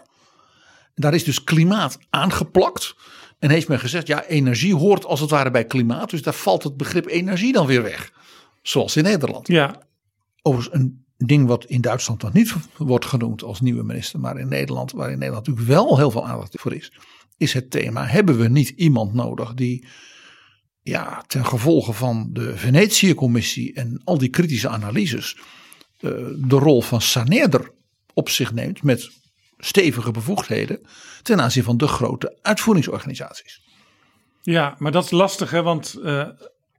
[0.96, 2.96] Daar is dus klimaat aangeplakt.
[3.42, 6.10] En heeft men gezegd, ja, energie hoort als het ware bij klimaat.
[6.10, 8.12] Dus daar valt het begrip energie dan weer weg.
[8.62, 9.48] Zoals in Nederland.
[9.48, 9.82] Ja.
[10.42, 14.20] Overigens een ding wat in Duitsland nog niet wordt genoemd als nieuwe minister.
[14.20, 16.94] Maar in Nederland, waar in Nederland natuurlijk wel heel veel aandacht voor is.
[17.38, 19.86] Is het thema, hebben we niet iemand nodig die
[20.82, 25.38] ja, ten gevolge van de Venetië-commissie en al die kritische analyses.
[26.00, 27.72] Uh, de rol van saneerder
[28.14, 29.21] op zich neemt met
[29.66, 30.82] stevige bevoegdheden
[31.22, 33.62] ten aanzien van de grote uitvoeringsorganisaties.
[34.42, 36.28] Ja, maar dat is lastig hè, want uh,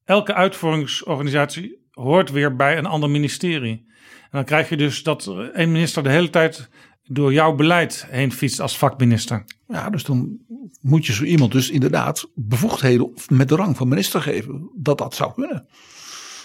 [0.04, 3.90] elke uitvoeringsorganisatie hoort weer bij een ander ministerie.
[4.22, 6.68] En dan krijg je dus dat een minister de hele tijd
[7.04, 9.44] door jouw beleid heen fietst als vakminister.
[9.68, 10.38] Ja, dus dan
[10.80, 14.70] moet je zo iemand dus inderdaad bevoegdheden met de rang van minister geven.
[14.74, 15.66] Dat dat zou kunnen.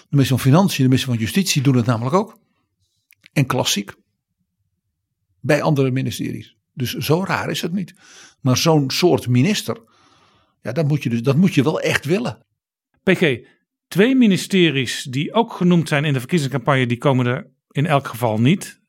[0.09, 2.39] De minister van Financiën, de minister van Justitie doen het namelijk ook.
[3.33, 3.91] En klassiek.
[5.47, 6.55] Bij andere ministeries.
[6.73, 7.93] Dus zo raar is het niet.
[8.41, 9.77] Maar zo'n soort minister,
[10.61, 12.45] ja, dat moet, je dus, dat moet je wel echt willen.
[13.03, 13.37] PG,
[13.87, 18.39] twee ministeries die ook genoemd zijn in de verkiezingscampagne, die komen er in elk geval
[18.39, 18.79] niet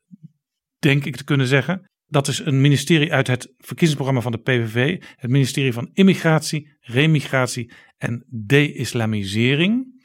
[0.79, 1.91] denk ik te kunnen zeggen.
[2.07, 7.73] Dat is een ministerie uit het verkiezingsprogramma van de PVV, het ministerie van Immigratie, Remigratie
[7.97, 10.03] en De-Islamisering.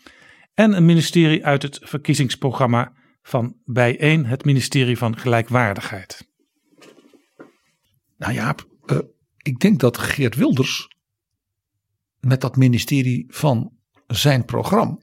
[0.54, 6.33] En een ministerie uit het verkiezingsprogramma van bijeen, het ministerie van Gelijkwaardigheid.
[8.24, 8.56] Nou ja,
[8.86, 8.98] uh,
[9.38, 10.88] ik denk dat Geert Wilders
[12.20, 13.72] met dat ministerie van
[14.08, 14.98] zijn programma.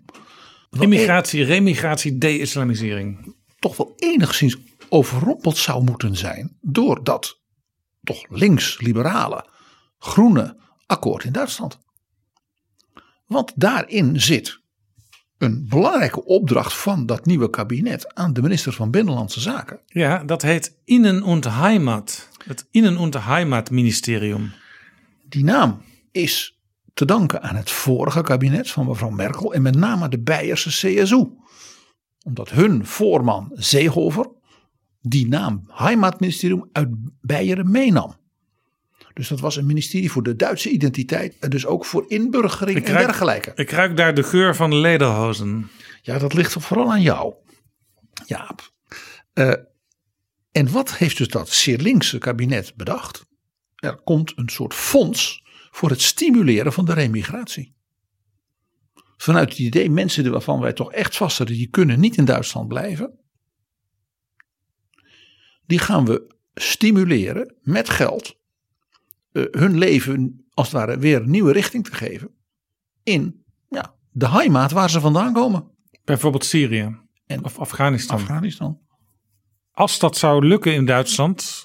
[0.71, 3.35] Immigratie, remigratie, de-islamisering.
[3.59, 4.57] Toch wel enigszins
[4.89, 7.41] overrompeld zou moeten zijn door dat
[8.03, 9.49] toch links-liberale
[9.99, 10.57] groene
[10.87, 11.79] akkoord in Duitsland.
[13.27, 14.61] Want daarin zit
[15.39, 19.81] een belangrijke opdracht van dat nieuwe kabinet aan de minister van Binnenlandse Zaken.
[19.87, 22.30] Ja, dat heet Innen- und Heimat.
[22.45, 24.53] Het Innen- und Heimat-ministerium.
[25.29, 26.59] Die naam is
[26.95, 31.27] te danken aan het vorige kabinet van mevrouw Merkel en met name de Beierse CSU.
[32.23, 34.31] Omdat hun voorman Seehofer
[35.01, 36.89] die naam Heimatministerium uit
[37.21, 38.19] Beieren meenam.
[39.15, 42.97] Dus dat was een ministerie voor de Duitse identiteit en dus ook voor inburgering en
[42.97, 43.53] dergelijke.
[43.55, 45.71] Ik ruik daar de geur van lederhozen.
[46.03, 47.35] Ja, dat ligt vooral aan jou,
[48.27, 48.71] Jaap.
[49.35, 49.53] Uh,
[50.53, 53.27] en wat heeft dus dat zeer linkse kabinet bedacht?
[53.77, 57.75] Er komt een soort fonds voor het stimuleren van de remigratie.
[59.17, 62.69] Vanuit het idee, mensen waarvan wij toch echt vast hadden, die kunnen niet in Duitsland
[62.69, 63.21] blijven
[65.71, 68.39] die gaan we stimuleren met geld.
[69.33, 72.31] Uh, hun leven als het ware weer een nieuwe richting te geven.
[73.03, 75.71] In ja, de heimaat waar ze vandaan komen.
[76.05, 78.17] Bijvoorbeeld Syrië en of Afghanistan.
[78.17, 78.81] Afghanistan.
[79.81, 81.65] Als dat zou lukken in Duitsland,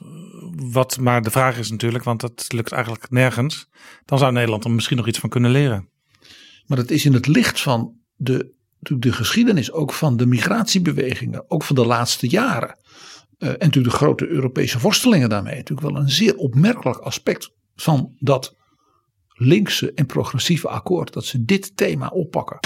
[0.72, 3.70] wat maar de vraag is natuurlijk, want dat lukt eigenlijk nergens,
[4.06, 5.90] dan zou Nederland er misschien nog iets van kunnen leren.
[6.66, 11.64] Maar dat is in het licht van de, de geschiedenis ook van de migratiebewegingen, ook
[11.64, 12.80] van de laatste jaren.
[13.40, 15.56] Uh, en natuurlijk de grote Europese worstelingen daarmee.
[15.56, 18.56] Natuurlijk wel een zeer opmerkelijk aspect van dat
[19.34, 21.14] linkse en progressieve akkoord.
[21.14, 22.60] Dat ze dit thema oppakken.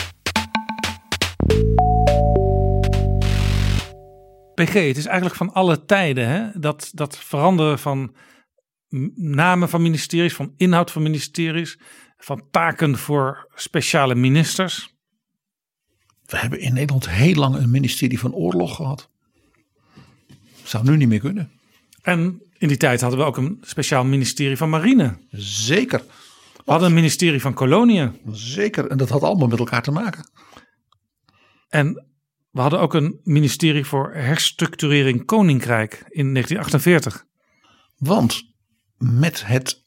[4.66, 6.60] PG, het is eigenlijk van alle tijden hè?
[6.60, 8.16] Dat, dat veranderen van
[9.16, 11.80] namen van ministeries, van inhoud van ministeries,
[12.18, 14.96] van taken voor speciale ministers.
[16.26, 19.10] We hebben in Nederland heel lang een ministerie van oorlog gehad.
[20.64, 21.52] Zou nu niet meer kunnen.
[22.02, 25.18] En in die tijd hadden we ook een speciaal ministerie van Marine.
[25.32, 26.04] Zeker.
[26.66, 28.20] We hadden een ministerie van Koloniën.
[28.32, 28.88] Zeker.
[28.88, 30.30] En dat had allemaal met elkaar te maken.
[31.70, 32.09] En
[32.52, 37.26] we hadden ook een ministerie voor herstructurering Koninkrijk in 1948.
[37.98, 38.54] Want
[38.98, 39.86] met het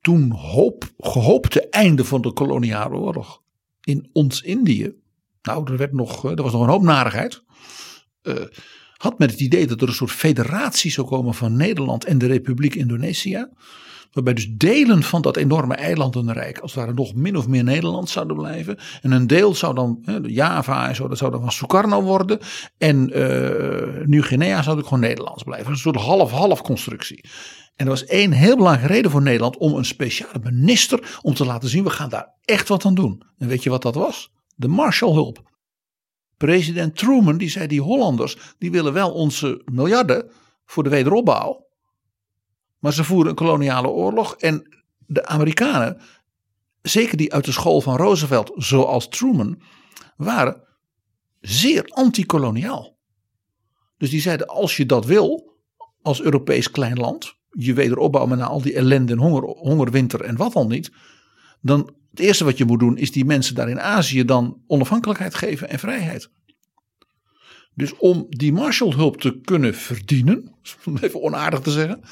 [0.00, 3.42] toen hoop, gehoopte einde van de koloniale oorlog
[3.80, 4.92] in ons Indië.
[5.42, 7.42] Nou, er, werd nog, er was nog een hoop narigheid.
[8.22, 8.34] Uh,
[8.96, 12.26] had met het idee dat er een soort federatie zou komen van Nederland en de
[12.26, 13.46] Republiek Indonesië.
[14.12, 18.36] Waarbij dus delen van dat enorme eilandenrijk als het nog min of meer Nederland zouden
[18.36, 18.78] blijven.
[19.02, 22.38] En een deel zou dan, Java en zo, dat zou dan van Sukarno worden.
[22.78, 25.70] En uh, Nieuw-Guinea zou ook gewoon Nederlands blijven.
[25.70, 27.24] Een soort half-half constructie.
[27.76, 31.44] En er was één heel belangrijke reden voor Nederland om een speciale minister om te
[31.44, 33.22] laten zien, we gaan daar echt wat aan doen.
[33.38, 34.32] En weet je wat dat was?
[34.54, 35.50] De Marshallhulp.
[36.36, 40.30] President Truman die zei, die Hollanders die willen wel onze miljarden
[40.64, 41.61] voor de wederopbouw.
[42.82, 46.00] Maar ze voeren een koloniale oorlog en de Amerikanen,
[46.82, 49.62] zeker die uit de school van Roosevelt zoals Truman,
[50.16, 50.62] waren
[51.40, 52.96] zeer anti-koloniaal.
[53.96, 55.56] Dus die zeiden als je dat wil
[56.02, 60.52] als Europees klein land, je wederopbouwen na al die ellende en honger, hongerwinter en wat
[60.52, 60.92] dan niet.
[61.60, 65.34] Dan het eerste wat je moet doen is die mensen daar in Azië dan onafhankelijkheid
[65.34, 66.30] geven en vrijheid.
[67.74, 70.54] Dus om die Marshallhulp te kunnen verdienen,
[70.86, 72.02] om even onaardig te zeggen,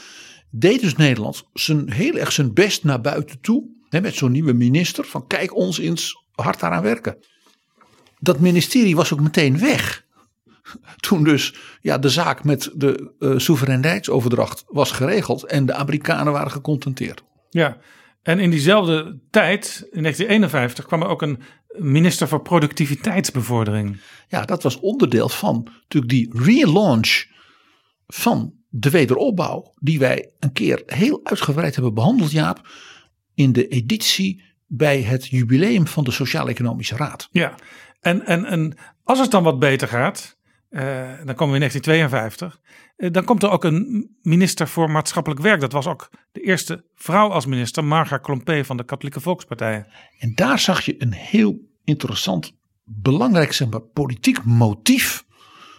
[0.50, 3.78] deed dus Nederland zijn, heel erg zijn best naar buiten toe.
[3.88, 7.16] Hè, met zo'n nieuwe minister van kijk ons eens hard daaraan werken.
[8.18, 10.04] Dat ministerie was ook meteen weg.
[11.06, 16.50] Toen dus ja, de zaak met de uh, soevereiniteitsoverdracht was geregeld en de Amerikanen waren
[16.50, 17.22] gecontenteerd.
[17.50, 17.78] Ja,
[18.22, 21.38] en in diezelfde tijd, in 1951, kwam er ook een
[21.78, 24.00] minister voor productiviteitsbevordering.
[24.28, 27.24] Ja, dat was onderdeel van natuurlijk die relaunch
[28.06, 32.68] van de wederopbouw, die wij een keer heel uitgebreid hebben behandeld, Jaap,
[33.34, 37.28] in de editie bij het jubileum van de Sociaal-Economische Raad.
[37.30, 37.54] Ja,
[38.00, 40.38] en, en, en als het dan wat beter gaat,
[40.70, 40.82] uh,
[41.24, 42.60] dan komen we in 1952.
[42.96, 45.60] Uh, dan komt er ook een minister voor maatschappelijk werk.
[45.60, 49.86] Dat was ook de eerste vrouw als minister, Marga Klompé van de Katholieke Volkspartij.
[50.18, 52.52] En daar zag je een heel interessant,
[52.84, 55.24] belangrijk zeg maar, politiek motief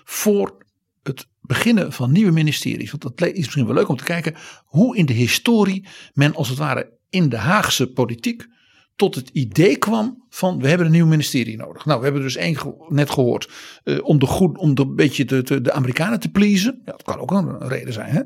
[0.03, 0.60] voor
[1.51, 2.91] beginnen van nieuwe ministeries.
[2.91, 4.35] Want dat is misschien wel leuk om te kijken
[4.65, 8.47] hoe in de historie men als het ware in de Haagse politiek
[8.95, 11.85] tot het idee kwam van we hebben een nieuw ministerie nodig.
[11.85, 12.57] Nou, we hebben dus één
[12.89, 13.49] net gehoord
[13.83, 16.81] uh, om, de goed, om een beetje de, de Amerikanen te pleasen.
[16.85, 18.11] Ja, dat kan ook een reden zijn.
[18.11, 18.21] Hè?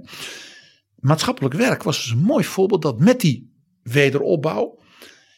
[0.96, 4.80] Maatschappelijk werk was dus een mooi voorbeeld dat met die wederopbouw,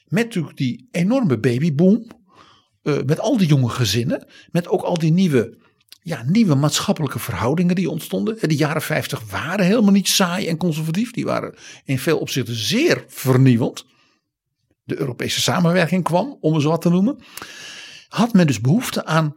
[0.08, 2.08] met natuurlijk die enorme babyboom,
[2.84, 5.58] uh, met al die jonge gezinnen, met ook al die nieuwe,
[6.08, 8.38] ja, nieuwe maatschappelijke verhoudingen die ontstonden.
[8.42, 13.06] De jaren 50 waren helemaal niet saai en conservatief, die waren in veel opzichten zeer
[13.08, 13.86] vernieuwend
[14.84, 17.18] de Europese samenwerking kwam, om eens wat te noemen,
[18.08, 19.34] had men dus behoefte aan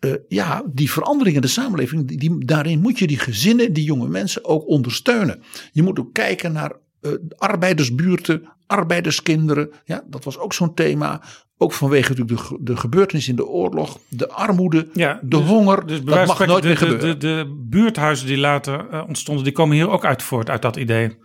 [0.00, 2.18] uh, ja, die verandering in de samenleving.
[2.18, 5.42] Die, daarin moet je die gezinnen, die jonge mensen ook ondersteunen.
[5.72, 9.70] Je moet ook kijken naar uh, arbeidersbuurten, arbeiderskinderen.
[9.84, 11.22] Ja, dat was ook zo'n thema.
[11.56, 15.86] Ook vanwege natuurlijk de, de gebeurtenis in de oorlog, de armoede, ja, de dus, honger.
[15.86, 17.08] Dus dat mag nooit de, meer gebeuren.
[17.08, 20.62] De, de, de buurthuizen die later uh, ontstonden, die komen hier ook uit voort, uit
[20.62, 21.16] dat idee.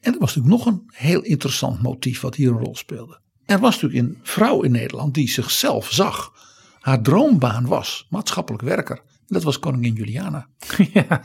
[0.00, 3.20] En er was natuurlijk nog een heel interessant motief wat hier een rol speelde.
[3.46, 6.32] Er was natuurlijk een vrouw in Nederland die zichzelf zag.
[6.80, 8.96] Haar droombaan was maatschappelijk werker.
[8.96, 10.48] En dat was koningin Juliana.
[10.92, 11.22] Ja,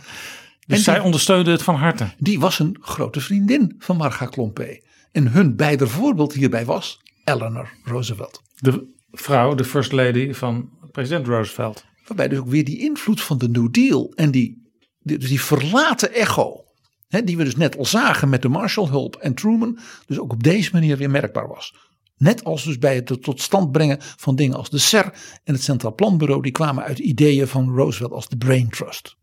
[0.66, 2.14] dus En zij die- ondersteunde het van harte.
[2.18, 4.80] Die was een grote vriendin van Marga Klompé.
[5.12, 8.42] En hun beider voorbeeld hierbij was Eleanor Roosevelt.
[8.56, 11.86] De vrouw, de first lady van president Roosevelt.
[12.08, 15.42] Waarbij dus ook weer die invloed van de New Deal en die, die, dus die
[15.42, 16.64] verlaten echo.
[17.08, 19.80] Hè, die we dus net al zagen met de Marshallhulp en Truman.
[20.06, 21.74] Dus ook op deze manier weer merkbaar was.
[22.18, 25.64] Net als dus bij het tot stand brengen van dingen als de SER en het
[25.64, 26.42] Centraal Planbureau.
[26.42, 29.16] Die kwamen uit ideeën van Roosevelt als de Brain Trust.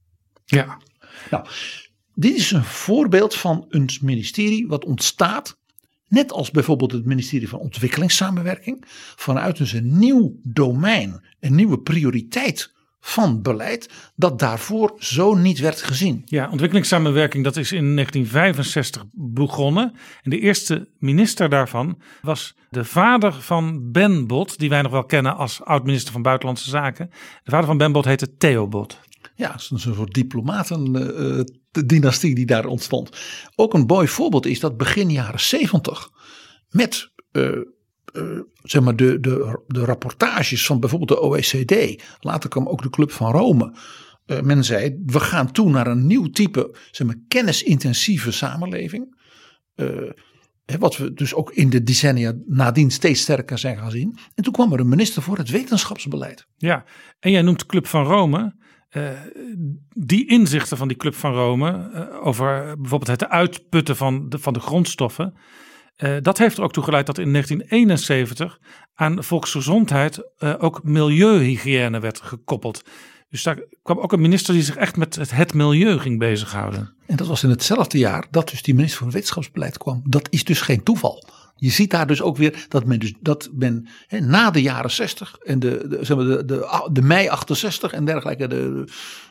[0.44, 0.78] Ja,
[1.30, 1.46] Nou,
[2.14, 5.60] dit is een voorbeeld van een ministerie wat ontstaat.
[6.08, 8.84] Net als bijvoorbeeld het ministerie van Ontwikkelingssamenwerking.
[9.16, 14.12] Vanuit dus een nieuw domein, een nieuwe prioriteit van beleid.
[14.16, 16.22] Dat daarvoor zo niet werd gezien.
[16.24, 19.94] ja, ontwikkelingssamenwerking dat is in 1965 begonnen.
[20.22, 25.04] En de eerste minister daarvan was de vader van Ben Bot, die wij nog wel
[25.04, 27.10] kennen als oud-minister van Buitenlandse Zaken.
[27.44, 29.00] De vader van Ben Bot heette Theo Bot.
[29.34, 33.10] Ja, het een soort diplomatendynastie die daar ontstond.
[33.56, 36.10] Ook een mooi voorbeeld is dat begin jaren 70
[36.68, 37.50] met eh,
[38.12, 42.02] eh, zeg maar de, de, de rapportages van bijvoorbeeld de OECD.
[42.20, 43.74] Later kwam ook de Club van Rome.
[44.26, 49.20] Uh, men zei, we gaan toe naar een nieuw type zeg maar, kennisintensieve samenleving.
[50.78, 54.18] Wat we dus ook in de decennia nadien steeds sterker zijn gaan zien.
[54.34, 56.46] En toen kwam er een minister voor het wetenschapsbeleid.
[56.56, 56.84] Ja,
[57.20, 58.54] en jij noemt de Club van Rome.
[58.96, 59.10] Uh,
[59.88, 64.52] die inzichten van die Club van Rome uh, over bijvoorbeeld het uitputten van de, van
[64.52, 65.34] de grondstoffen.
[65.96, 68.58] Uh, dat heeft er ook toe geleid dat in 1971
[68.94, 72.82] aan volksgezondheid ook milieuhygiëne werd gekoppeld.
[73.32, 76.94] Dus daar kwam ook een minister die zich echt met het, het milieu ging bezighouden.
[77.06, 80.02] En dat was in hetzelfde jaar dat dus die minister van Wetenschapsbeleid kwam.
[80.04, 81.28] Dat is dus geen toeval.
[81.62, 84.90] Je ziet daar dus ook weer dat men, dus, dat men hè, na de jaren
[84.90, 88.84] 60 en de, de, zeg maar de, de, de mei 68 en dergelijke, de,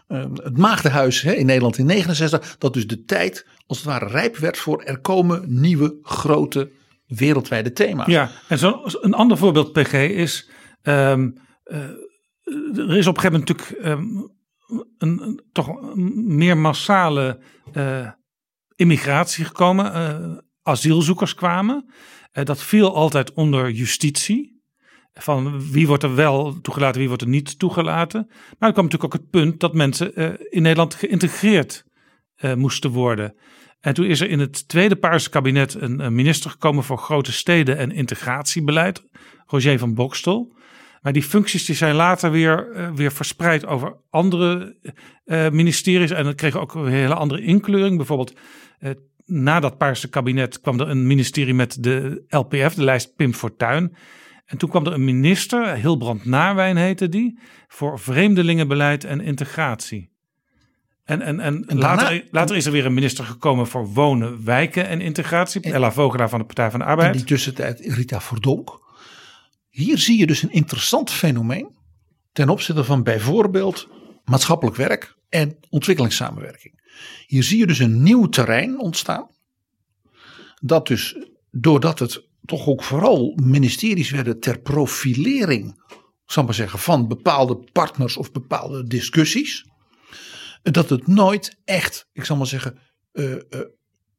[0.07, 4.07] uh, het Maagdenhuis hè, in Nederland in 69, dat dus de tijd als het ware
[4.07, 6.71] rijp werd voor er komen nieuwe grote
[7.07, 8.07] wereldwijde thema's.
[8.07, 10.49] Ja, en zo, een ander voorbeeld, PG, is.
[10.83, 11.77] Um, uh,
[12.77, 14.31] er is op een gegeven moment natuurlijk um,
[14.97, 17.39] een, een, toch meer massale
[17.73, 18.07] uh,
[18.75, 19.95] immigratie gekomen.
[19.95, 21.85] Uh, asielzoekers kwamen.
[22.33, 24.59] Uh, dat viel altijd onder justitie.
[25.13, 28.25] Van wie wordt er wel toegelaten, wie wordt er niet toegelaten.
[28.29, 31.83] Maar er kwam natuurlijk ook het punt dat mensen in Nederland geïntegreerd
[32.55, 33.35] moesten worden.
[33.79, 37.77] En toen is er in het tweede Paarse kabinet een, minister gekomen voor grote steden
[37.77, 39.03] en integratiebeleid,
[39.45, 40.55] Roger van Bokstel.
[41.01, 44.77] Maar die functies die zijn later weer, weer verspreid over andere
[45.51, 46.11] ministeries.
[46.11, 47.97] En dan kregen ook een hele andere inkleuring.
[47.97, 48.33] Bijvoorbeeld
[48.79, 48.91] uh,
[49.31, 53.95] na dat Paarse kabinet kwam er een ministerie met de LPF, de lijst Pim Fortuyn.
[54.45, 60.11] En toen kwam er een minister, Hilbrand Nawijn heette die, voor vreemdelingenbeleid en integratie.
[61.03, 64.45] En, en, en, en later, daarna, later, is er weer een minister gekomen voor wonen,
[64.45, 65.61] wijken en integratie.
[65.61, 67.11] En, Ella Vogelaar van de Partij van de Arbeid.
[67.11, 68.79] In die tussentijd Rita Verdonk.
[69.69, 71.75] Hier zie je dus een interessant fenomeen
[72.31, 73.87] ten opzichte van bijvoorbeeld
[74.23, 76.80] maatschappelijk werk en ontwikkelingssamenwerking.
[77.27, 79.29] Hier zie je dus een nieuw terrein ontstaan.
[80.61, 81.15] Dat dus
[81.51, 85.83] doordat het toch ook vooral ministeries werden ter profilering,
[86.25, 89.65] zal maar zeggen, van bepaalde partners of bepaalde discussies.
[90.61, 92.79] Dat het nooit echt, ik zal maar zeggen,
[93.13, 93.39] uh, uh,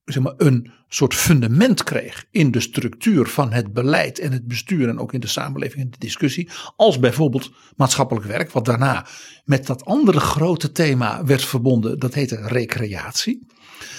[0.04, 4.88] zeg maar, een soort fundament kreeg in de structuur van het beleid en het bestuur
[4.88, 9.06] en ook in de samenleving en de discussie, als bijvoorbeeld maatschappelijk werk, wat daarna
[9.44, 13.46] met dat andere grote thema werd verbonden, dat heette recreatie.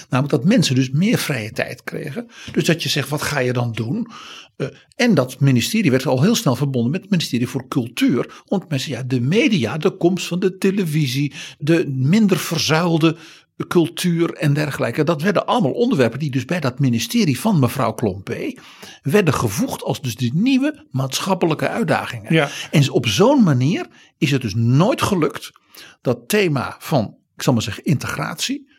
[0.08, 2.26] Namelijk dat mensen dus meer vrije tijd kregen.
[2.52, 4.08] Dus dat je zegt, wat ga je dan doen?
[4.56, 8.42] Uh, en dat ministerie werd al heel snel verbonden met het ministerie voor cultuur.
[8.44, 13.16] Want mensen, ja, de media, de komst van de televisie, de minder verzuilde
[13.56, 15.04] cultuur en dergelijke.
[15.04, 18.54] Dat werden allemaal onderwerpen die dus bij dat ministerie van mevrouw Klompé
[19.02, 22.32] werden gevoegd als dus de nieuwe maatschappelijke uitdagingen.
[22.32, 22.48] Ja.
[22.70, 23.86] En op zo'n manier
[24.18, 25.52] is het dus nooit gelukt
[26.00, 28.70] dat thema van, ik zal maar zeggen, integratie,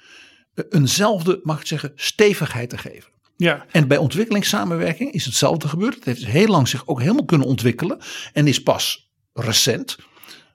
[0.69, 3.11] eenzelfde, mag ik zeggen, stevigheid te geven.
[3.37, 3.65] Ja.
[3.71, 5.95] En bij ontwikkelingssamenwerking is hetzelfde gebeurd.
[5.95, 7.97] Het heeft heel lang zich ook helemaal kunnen ontwikkelen
[8.33, 9.97] en is pas recent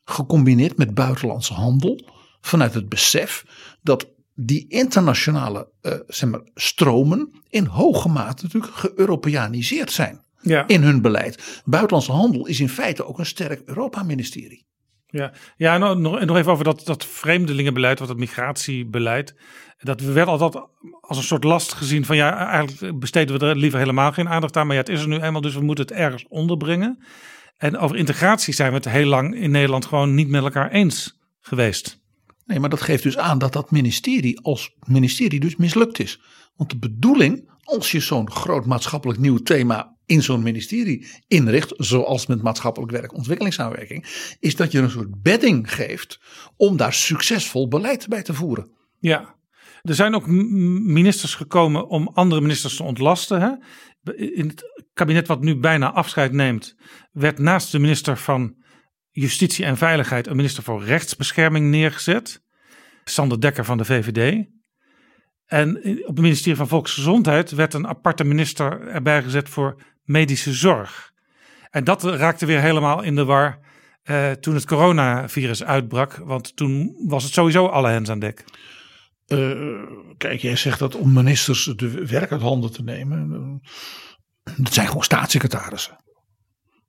[0.04, 2.00] gecombineerd met buitenlandse handel
[2.40, 3.44] vanuit het besef
[3.82, 10.66] dat die internationale uh, zeg maar, stromen in hoge mate natuurlijk geëuropeaniseerd zijn ja.
[10.66, 11.62] in hun beleid.
[11.64, 14.68] Buitenlandse handel is in feite ook een sterk Europa-ministerie.
[15.06, 19.34] Ja, ja en nog, nog even over dat, dat vreemdelingenbeleid, wat dat migratiebeleid.
[19.78, 20.64] Dat werd altijd
[21.00, 24.56] als een soort last gezien van ja, eigenlijk besteden we er liever helemaal geen aandacht
[24.56, 24.66] aan.
[24.66, 27.04] Maar ja, het is er nu eenmaal, dus we moeten het ergens onderbrengen.
[27.56, 31.18] En over integratie zijn we het heel lang in Nederland gewoon niet met elkaar eens
[31.40, 32.00] geweest.
[32.50, 36.20] Nee, maar dat geeft dus aan dat dat ministerie als ministerie dus mislukt is.
[36.56, 42.26] Want de bedoeling, als je zo'n groot maatschappelijk nieuw thema in zo'n ministerie inricht, zoals
[42.26, 44.06] met maatschappelijk werk, ontwikkelingssamenwerking,
[44.38, 46.20] is dat je een soort bedding geeft
[46.56, 48.70] om daar succesvol beleid bij te voeren.
[48.98, 49.34] Ja,
[49.82, 53.40] er zijn ook ministers gekomen om andere ministers te ontlasten.
[53.40, 53.50] Hè?
[54.16, 56.74] In het kabinet wat nu bijna afscheid neemt,
[57.12, 58.59] werd naast de minister van
[59.10, 62.42] Justitie en Veiligheid een minister voor Rechtsbescherming neergezet.
[63.04, 64.46] Sander Dekker van de VVD.
[65.46, 71.12] En op het ministerie van Volksgezondheid werd een aparte minister erbij gezet voor medische zorg.
[71.70, 73.58] En dat raakte weer helemaal in de war
[74.04, 76.16] uh, toen het coronavirus uitbrak.
[76.16, 78.44] Want toen was het sowieso alle hens aan dek.
[79.26, 79.82] Uh,
[80.16, 83.60] kijk, jij zegt dat om ministers de werk uit handen te nemen.
[84.56, 85.98] Dat zijn gewoon staatssecretarissen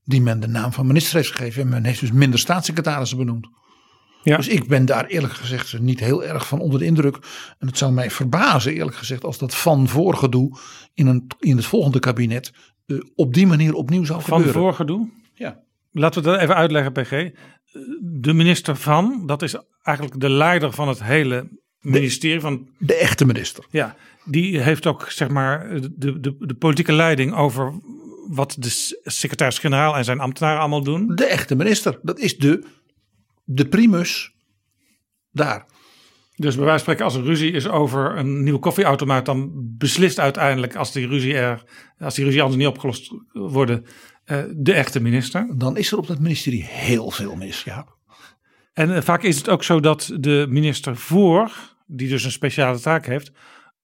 [0.04, 1.62] die men de naam van minister heeft gegeven.
[1.62, 3.48] En men heeft dus minder staatssecretarissen benoemd.
[4.24, 4.38] Ja.
[4.38, 7.16] Dus ik ben daar eerlijk gezegd niet heel erg van onder de indruk.
[7.60, 10.58] En het zou mij verbazen eerlijk gezegd als dat van voorgedoe
[10.94, 12.54] in, een, in het volgende kabinet
[12.86, 14.54] uh, op die manier opnieuw zou van gebeuren.
[14.54, 15.10] Van voorgedoe?
[15.34, 15.60] Ja.
[15.92, 17.10] Laten we dat even uitleggen PG.
[18.02, 22.68] de minister van, dat is eigenlijk de leider van het hele ministerie van.
[22.78, 23.66] De echte minister.
[23.70, 23.96] Ja,
[24.26, 27.74] die heeft ook zeg maar de, de, de politieke leiding over
[28.32, 31.16] wat de secretaris-generaal en zijn ambtenaren allemaal doen.
[31.16, 32.00] De echte minister.
[32.02, 32.66] Dat is de,
[33.44, 34.36] de primus
[35.32, 35.66] daar.
[36.36, 40.20] Dus bij wijze van spreken, als er ruzie is over een nieuwe koffieautomaat, dan beslist
[40.20, 41.64] uiteindelijk, als die ruzie er,
[42.00, 43.86] als die ruzie anders niet opgelost worden,
[44.24, 45.54] eh, de echte minister.
[45.58, 47.88] Dan is er op dat ministerie heel veel mis, ja.
[48.74, 51.52] En eh, vaak is het ook zo dat de minister voor,
[51.86, 53.32] die dus een speciale taak heeft,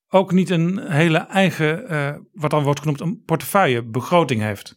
[0.07, 4.75] ook niet een hele eigen, eh, wat dan wordt genoemd een portefeuille, begroting heeft.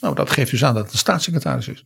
[0.00, 1.84] Nou, dat geeft dus aan dat het een staatssecretaris is.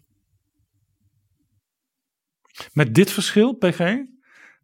[2.72, 3.97] Met dit verschil, PG,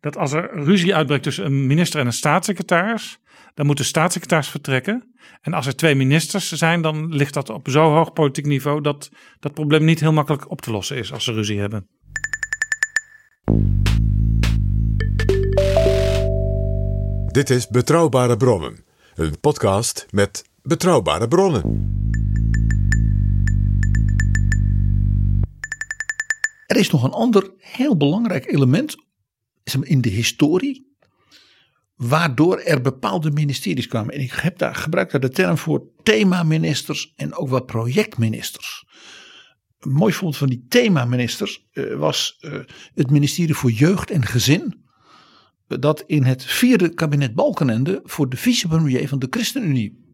[0.00, 3.18] dat als er ruzie uitbreekt tussen een minister en een staatssecretaris,
[3.54, 5.14] dan moet de staatssecretaris vertrekken.
[5.40, 9.10] En als er twee ministers zijn, dan ligt dat op zo hoog politiek niveau dat
[9.40, 11.88] dat probleem niet heel makkelijk op te lossen is als ze ruzie hebben.
[17.32, 21.62] Dit is Betrouwbare Bronnen, een podcast met betrouwbare bronnen.
[26.66, 28.96] Er is nog een ander heel belangrijk element
[29.80, 30.96] in de historie,
[31.94, 34.14] waardoor er bepaalde ministeries kwamen.
[34.14, 38.86] En ik heb daar, gebruik daar de term voor themaministers en ook wat projectministers.
[39.78, 42.58] Een mooi voorbeeld van die themaministers uh, was uh,
[42.94, 44.86] het ministerie voor Jeugd en Gezin.
[45.68, 50.06] Dat in het vierde kabinet Balkenende voor de vicepremier van de ChristenUnie.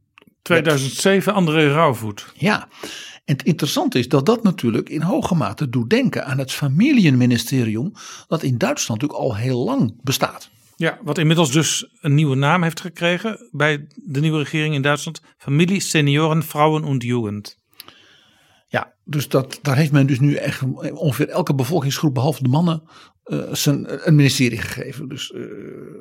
[0.42, 2.32] 2007 André Rauwvoet.
[2.36, 2.68] Ja,
[3.24, 7.92] en het interessante is dat dat natuurlijk in hoge mate doet denken aan het familienministerium.
[8.26, 10.50] Dat in Duitsland natuurlijk al heel lang bestaat.
[10.76, 15.20] Ja, wat inmiddels dus een nieuwe naam heeft gekregen bij de nieuwe regering in Duitsland.
[15.36, 17.62] Familie, Senioren, Vrouwen en Jugend.
[18.68, 22.82] Ja, dus dat, daar heeft men dus nu echt ongeveer elke bevolkingsgroep behalve de mannen
[23.24, 25.08] uh, zijn, een ministerie gegeven.
[25.08, 25.40] Dus uh,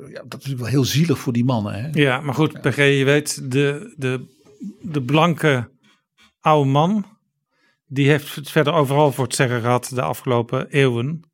[0.08, 1.74] ja, dat is natuurlijk wel heel zielig voor die mannen.
[1.74, 1.88] Hè?
[1.92, 4.26] Ja, maar goed, PG, je weet, de, de,
[4.82, 5.70] de blanke
[6.40, 7.06] oude man,
[7.86, 11.32] die heeft het verder overal voor het zeggen gehad de afgelopen eeuwen.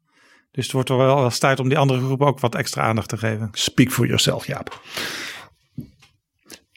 [0.51, 3.17] Dus het wordt wel eens tijd om die andere groep ook wat extra aandacht te
[3.17, 3.49] geven.
[3.53, 4.83] Speak for yourself, Jaap.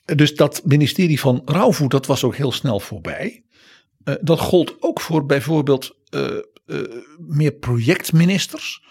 [0.06, 3.44] Dus dat ministerie van Rauwvoet, dat was ook heel snel voorbij.
[4.06, 6.82] Uh, dat gold ook voor bijvoorbeeld uh, uh,
[7.18, 8.83] meer projectministers.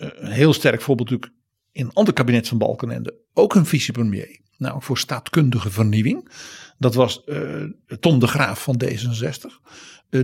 [0.00, 1.38] Een heel sterk voorbeeld natuurlijk
[1.72, 3.18] in een ander kabinet van Balkenende.
[3.32, 4.40] Ook een vicepremier.
[4.56, 6.30] Nou, voor staatkundige vernieuwing.
[6.78, 7.24] Dat was
[8.00, 9.70] Tom de Graaf van D66.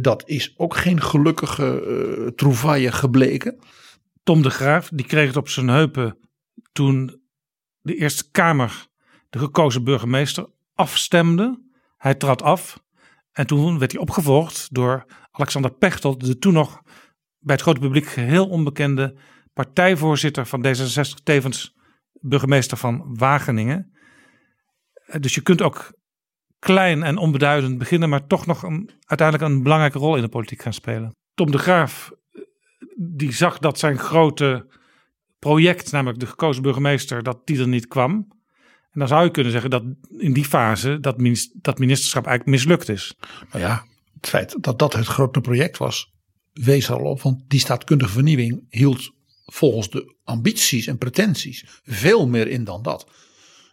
[0.01, 3.59] dat is ook geen gelukkige uh, trouvaille gebleken.
[4.23, 6.19] Tom de Graaf, die kreeg het op zijn heupen
[6.73, 7.21] toen
[7.81, 8.87] de Eerste Kamer
[9.31, 11.63] de gekozen burgemeester afstemde.
[11.97, 12.85] Hij trad af
[13.33, 16.83] en toen werd hij opgevolgd door Alexander Pechtold, de toen nog
[17.39, 19.17] bij het grote publiek geheel onbekende
[19.57, 21.75] partijvoorzitter van D66, tevens
[22.21, 23.97] burgemeester van Wageningen.
[25.21, 25.93] Dus je kunt ook
[26.59, 30.63] klein en onbeduidend beginnen, maar toch nog een, uiteindelijk een belangrijke rol in de politiek
[30.63, 31.15] gaan spelen.
[31.35, 32.11] Tom de Graaf
[32.97, 34.79] die zag dat zijn grote
[35.39, 38.13] project, namelijk de gekozen burgemeester, dat die er niet kwam.
[38.91, 39.85] En dan zou je kunnen zeggen dat
[40.19, 41.17] in die fase dat,
[41.53, 43.17] dat ministerschap eigenlijk mislukt is.
[43.51, 46.13] Nou ja, het feit dat dat het grote project was,
[46.53, 47.23] wees al op.
[47.23, 49.15] Want die staatkundige vernieuwing hield
[49.47, 53.07] volgens de ambities en pretenties veel meer in dan dat.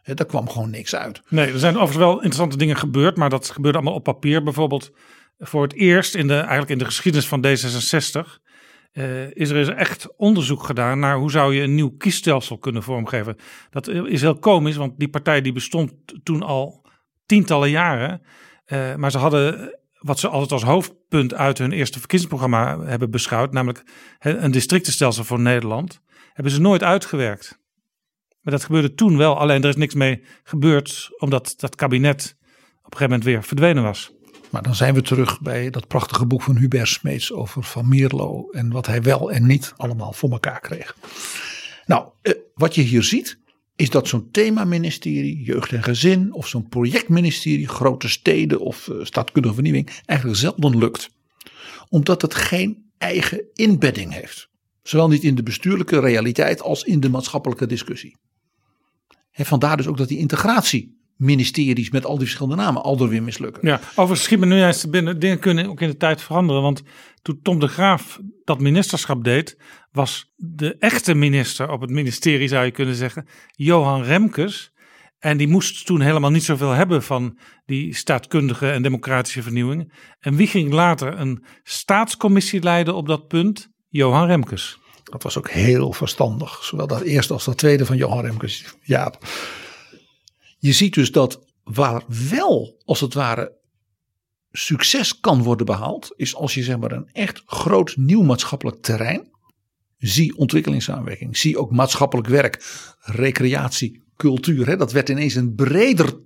[0.03, 1.21] Daar kwam gewoon niks uit.
[1.30, 4.43] Nee, er zijn overigens wel interessante dingen gebeurd, maar dat gebeurde allemaal op papier.
[4.43, 4.91] Bijvoorbeeld
[5.39, 8.41] voor het eerst in de, eigenlijk in de geschiedenis van D66
[8.93, 13.36] uh, is er echt onderzoek gedaan naar hoe zou je een nieuw kiesstelsel kunnen vormgeven.
[13.69, 15.93] Dat is heel komisch, want die partij die bestond
[16.24, 16.86] toen al
[17.26, 18.21] tientallen jaren.
[18.67, 23.51] Uh, maar ze hadden wat ze altijd als hoofdpunt uit hun eerste verkiezingsprogramma hebben beschouwd,
[23.51, 23.84] namelijk
[24.20, 26.01] een districtenstelsel voor Nederland,
[26.34, 27.60] hebben ze nooit uitgewerkt.
[28.41, 32.45] Maar dat gebeurde toen wel, alleen er is niks mee gebeurd, omdat dat kabinet op
[32.51, 34.12] een gegeven moment weer verdwenen was.
[34.49, 38.49] Maar dan zijn we terug bij dat prachtige boek van Hubert Smeets over Van Mierlo
[38.49, 40.95] en wat hij wel en niet allemaal voor elkaar kreeg.
[41.86, 43.39] Nou, eh, wat je hier ziet
[43.76, 49.53] is dat zo'n themaministerie, jeugd en gezin of zo'n projectministerie, grote steden of uh, staatkundige
[49.53, 51.09] vernieuwing eigenlijk zelden lukt.
[51.89, 54.49] Omdat het geen eigen inbedding heeft.
[54.84, 58.17] Zowel niet in de bestuurlijke realiteit als in de maatschappelijke discussie.
[59.32, 63.09] En vandaar dus ook dat die integratie ministeries met al die verschillende namen al door
[63.09, 63.67] weer mislukken.
[63.67, 65.19] Ja, overigens schiet me nu juist binnen.
[65.19, 66.61] Dingen kunnen ook in de tijd veranderen.
[66.61, 66.84] Want
[67.21, 69.57] toen Tom de Graaf dat ministerschap deed,
[69.93, 74.71] was de echte minister op het ministerie, zou je kunnen zeggen, Johan Remkes.
[75.19, 79.93] En die moest toen helemaal niet zoveel hebben van die staatkundige en democratische vernieuwing.
[80.19, 83.69] En wie ging later een staatscommissie leiden op dat punt?
[83.87, 84.79] Johan Remkes.
[85.03, 86.63] Dat was ook heel verstandig.
[86.63, 88.75] Zowel dat eerste als dat tweede van Johan Remkes.
[88.81, 89.13] Ja.
[90.57, 93.57] Je ziet dus dat waar wel als het ware
[94.51, 99.32] succes kan worden behaald, is als je zeg maar een echt groot nieuw maatschappelijk terrein,
[100.08, 102.66] zie ontwikkelingssamenwerking, zie ook maatschappelijk werk,
[102.99, 106.20] recreatie, cultuur, hè, dat werd ineens een breder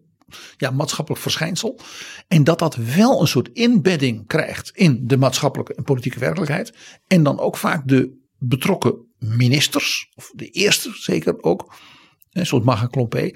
[0.57, 1.79] ja, maatschappelijk verschijnsel.
[2.27, 6.73] En dat dat wel een soort inbedding krijgt in de maatschappelijke en politieke werkelijkheid.
[7.07, 11.73] En dan ook vaak de betrokken ministers, of de eerste zeker ook,
[12.31, 13.31] een soort Maga Klompé,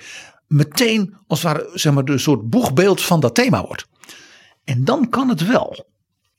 [0.48, 3.88] meteen als het ware zeg maar, de soort boegbeeld van dat thema wordt.
[4.64, 5.91] En dan kan het wel.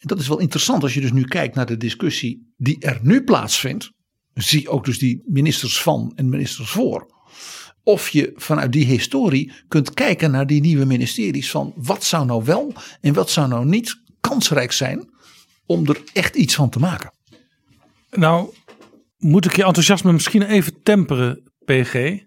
[0.03, 2.99] En dat is wel interessant als je dus nu kijkt naar de discussie die er
[3.03, 3.91] nu plaatsvindt.
[4.35, 7.07] Zie ook dus die ministers van en ministers voor.
[7.83, 12.45] Of je vanuit die historie kunt kijken naar die nieuwe ministeries van wat zou nou
[12.45, 15.11] wel en wat zou nou niet kansrijk zijn
[15.67, 17.13] om er echt iets van te maken.
[18.11, 18.55] Nou,
[19.17, 22.19] moet ik je enthousiasme misschien even temperen, PG.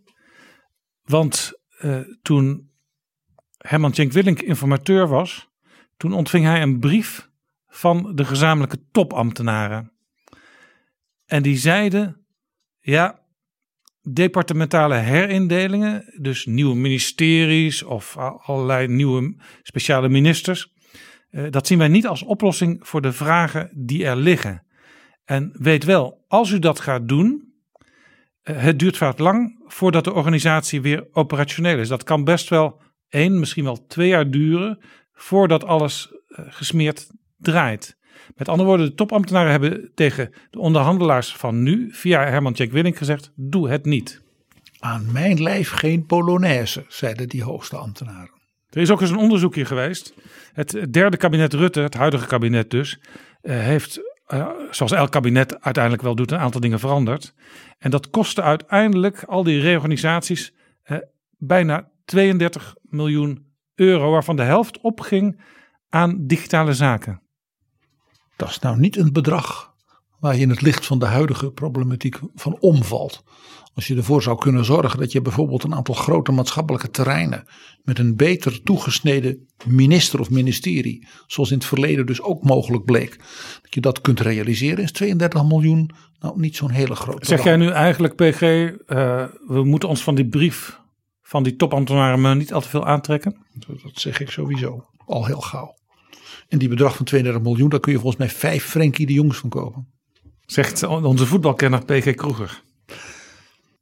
[1.01, 1.51] Want
[1.81, 2.69] uh, toen
[3.57, 5.47] Herman Tjenk Willink informateur was,
[5.97, 7.29] toen ontving hij een brief
[7.75, 9.91] van de gezamenlijke topambtenaren.
[11.25, 12.25] En die zeiden:
[12.79, 13.19] ja,
[14.01, 20.73] departementale herindelingen, dus nieuwe ministeries of allerlei nieuwe speciale ministers,
[21.29, 24.65] uh, dat zien wij niet als oplossing voor de vragen die er liggen.
[25.25, 27.53] En weet wel, als u dat gaat doen,
[28.43, 31.87] uh, het duurt vaak lang voordat de organisatie weer operationeel is.
[31.87, 34.79] Dat kan best wel één, misschien wel twee jaar duren
[35.13, 37.97] voordat alles uh, gesmeerd draait.
[38.35, 42.95] Met andere woorden, de topambtenaren hebben tegen de onderhandelaars van nu via Herman Tjek Willink
[42.95, 44.21] gezegd: doe het niet.
[44.79, 48.33] Aan mijn lijf geen Polonaise, zeiden die hoogste ambtenaren.
[48.69, 50.13] Er is ook eens een onderzoekje geweest.
[50.53, 52.99] Het derde kabinet Rutte, het huidige kabinet dus,
[53.41, 53.99] uh, heeft,
[54.33, 57.33] uh, zoals elk kabinet uiteindelijk wel doet, een aantal dingen veranderd.
[57.77, 60.53] En dat kostte uiteindelijk al die reorganisaties
[60.85, 60.97] uh,
[61.37, 65.41] bijna 32 miljoen euro, waarvan de helft opging
[65.89, 67.21] aan digitale zaken.
[68.35, 69.73] Dat is nou niet een bedrag
[70.19, 73.23] waar je in het licht van de huidige problematiek van omvalt.
[73.73, 77.47] Als je ervoor zou kunnen zorgen dat je bijvoorbeeld een aantal grote maatschappelijke terreinen
[77.83, 83.17] met een beter toegesneden minister of ministerie, zoals in het verleden dus ook mogelijk bleek,
[83.61, 87.25] dat je dat kunt realiseren, is 32 miljoen nou niet zo'n hele grote.
[87.25, 88.77] Zeg jij nu eigenlijk, PG, uh,
[89.47, 90.79] we moeten ons van die brief
[91.21, 93.45] van die topambtenaren maar niet al te veel aantrekken?
[93.53, 95.75] Dat, dat zeg ik sowieso, al heel gauw.
[96.55, 99.37] En die bedrag van 32 miljoen, daar kun je volgens mij vijf Frenkie de Jongs
[99.37, 99.87] van kopen.
[100.45, 102.61] Zegt onze voetbalkenner PG Kroeger.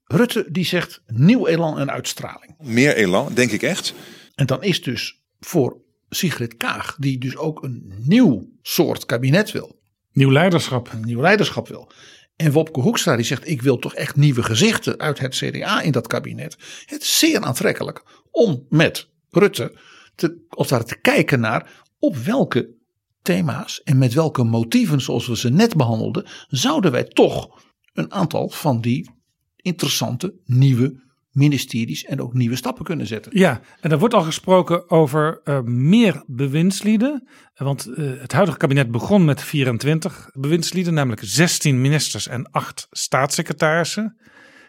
[0.03, 2.55] Rutte die zegt nieuw elan en uitstraling.
[2.57, 3.93] Meer elan, denk ik echt.
[4.36, 5.78] En dan is dus voor
[6.09, 9.80] Sigrid Kaag, die dus ook een nieuw soort kabinet wil.
[10.11, 10.89] Nieuw leiderschap.
[10.91, 11.91] Een nieuw leiderschap wil.
[12.36, 15.91] En Wopke Hoekstra die zegt ik wil toch echt nieuwe gezichten uit het CDA in
[15.91, 16.57] dat kabinet.
[16.86, 19.78] Het is zeer aantrekkelijk om met Rutte
[20.15, 22.76] te, als daar te kijken naar op welke
[23.22, 27.62] thema's en met welke motieven zoals we ze net behandelden, zouden wij toch
[27.93, 29.12] een aantal van die
[29.56, 31.01] interessante nieuwe
[31.32, 33.38] ministeries en ook nieuwe stappen kunnen zetten.
[33.38, 37.28] Ja, en er wordt al gesproken over uh, meer bewindslieden.
[37.54, 44.18] Want uh, het huidige kabinet begon met 24 bewindslieden, namelijk 16 ministers en 8 staatssecretarissen.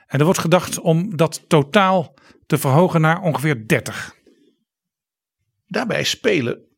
[0.07, 2.14] En er wordt gedacht om dat totaal
[2.47, 4.14] te verhogen naar ongeveer 30.
[5.66, 6.72] Daarbij spelen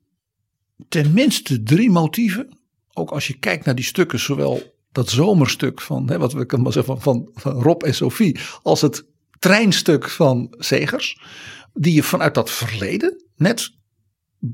[0.89, 2.59] tenminste drie motieven.
[2.93, 6.73] Ook als je kijkt naar die stukken, zowel dat zomerstuk van, hè, wat we kunnen
[6.73, 9.05] zeggen, van, van Rob en Sophie, als het
[9.39, 11.21] treinstuk van Zegers,
[11.73, 13.71] die je vanuit dat verleden net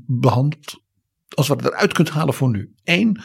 [0.05, 0.81] behandelt,
[1.29, 2.73] als we eruit kunt halen voor nu.
[2.83, 3.21] Eén,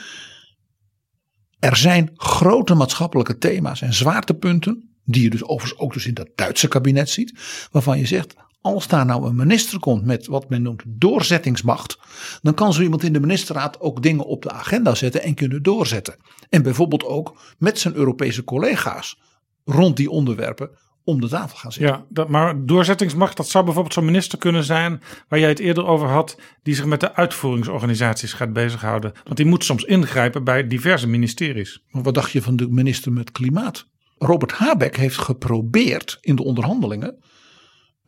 [1.59, 6.31] er zijn grote maatschappelijke thema's en zwaartepunten, die je dus overigens ook dus in dat
[6.35, 7.39] Duitse kabinet ziet,
[7.71, 11.99] waarvan je zegt, als daar nou een minister komt met wat men noemt doorzettingsmacht,
[12.43, 15.63] dan kan zo iemand in de ministerraad ook dingen op de agenda zetten en kunnen
[15.63, 16.17] doorzetten.
[16.49, 19.21] En bijvoorbeeld ook met zijn Europese collega's
[19.65, 20.71] rond die onderwerpen
[21.05, 21.93] om de tafel gaan zitten.
[21.93, 25.87] Ja, dat, maar doorzettingsmacht, dat zou bijvoorbeeld zo'n minister kunnen zijn waar jij het eerder
[25.87, 29.13] over had, die zich met de uitvoeringsorganisaties gaat bezighouden.
[29.25, 31.83] Want die moet soms ingrijpen bij diverse ministeries.
[31.91, 33.87] Maar wat dacht je van de minister met klimaat?
[34.19, 37.19] Robert Habeck heeft geprobeerd in de onderhandelingen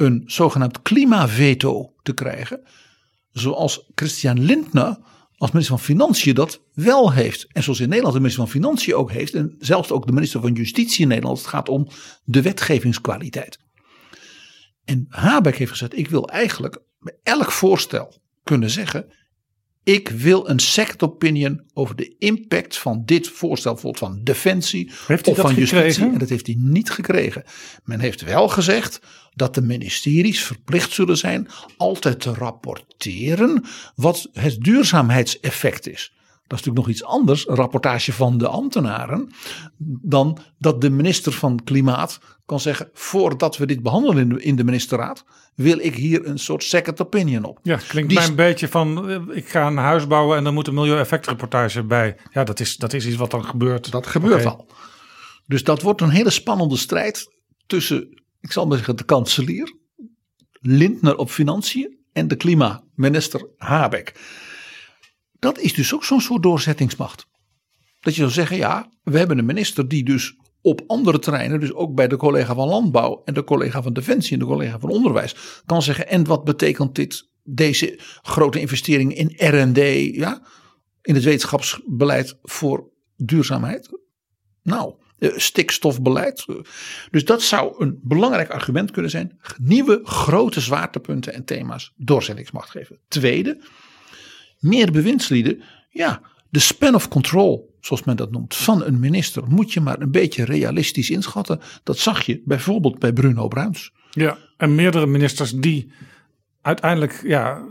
[0.00, 2.60] een zogenaamd klimaveto te krijgen.
[3.32, 4.98] Zoals Christian Lindner
[5.36, 7.46] als minister van Financiën dat wel heeft.
[7.52, 9.34] En zoals in Nederland de minister van Financiën ook heeft.
[9.34, 11.38] En zelfs ook de minister van Justitie in Nederland.
[11.38, 11.88] Het gaat om
[12.24, 13.58] de wetgevingskwaliteit.
[14.84, 19.12] En Habeck heeft gezegd: Ik wil eigenlijk bij elk voorstel kunnen zeggen.
[19.84, 25.28] Ik wil een second opinion over de impact van dit voorstel bijvoorbeeld van defensie Heeft
[25.28, 26.04] of van justitie.
[26.04, 27.44] En dat heeft hij niet gekregen.
[27.84, 29.00] Men heeft wel gezegd
[29.34, 33.64] dat de ministeries verplicht zullen zijn altijd te rapporteren
[33.94, 36.12] wat het duurzaamheidseffect is.
[36.50, 39.30] Dat is natuurlijk nog iets anders, een rapportage van de ambtenaren,
[40.02, 44.56] dan dat de minister van Klimaat kan zeggen: voordat we dit behandelen in de, in
[44.56, 45.24] de ministerraad,
[45.54, 47.58] wil ik hier een soort second opinion op.
[47.62, 50.66] Ja, klinkt mij een beetje van, eh, ik ga een huis bouwen en dan moet
[50.66, 52.16] een milieueffectrapportage bij.
[52.32, 53.90] Ja, dat is, dat is iets wat dan gebeurt.
[53.90, 54.66] Dat gebeurt al.
[55.46, 57.30] Dus dat wordt een hele spannende strijd
[57.66, 59.74] tussen, ik zal maar zeggen, de kanselier,
[60.60, 64.14] Lindner op financiën en de klimaatminister Habeck.
[65.40, 67.26] Dat is dus ook zo'n soort doorzettingsmacht.
[68.00, 71.72] Dat je zou zeggen, ja, we hebben een minister die dus op andere terreinen, dus
[71.72, 74.90] ook bij de collega van Landbouw en de collega van Defensie en de collega van
[74.90, 79.78] Onderwijs, kan zeggen, en wat betekent dit, deze grote investering in R&D,
[80.16, 80.42] ja,
[81.02, 83.88] in het wetenschapsbeleid voor duurzaamheid?
[84.62, 86.46] Nou, eh, stikstofbeleid.
[87.10, 89.38] Dus dat zou een belangrijk argument kunnen zijn.
[89.56, 92.98] Nieuwe grote zwaartepunten en thema's doorzettingsmacht geven.
[93.08, 93.62] Tweede,
[94.60, 95.62] meer bewindslieden.
[95.90, 100.00] Ja, de span of control, zoals men dat noemt, van een minister moet je maar
[100.00, 101.60] een beetje realistisch inschatten.
[101.82, 103.92] Dat zag je bijvoorbeeld bij Bruno Bruins.
[104.10, 105.92] Ja, en meerdere ministers die
[106.62, 107.62] uiteindelijk ja,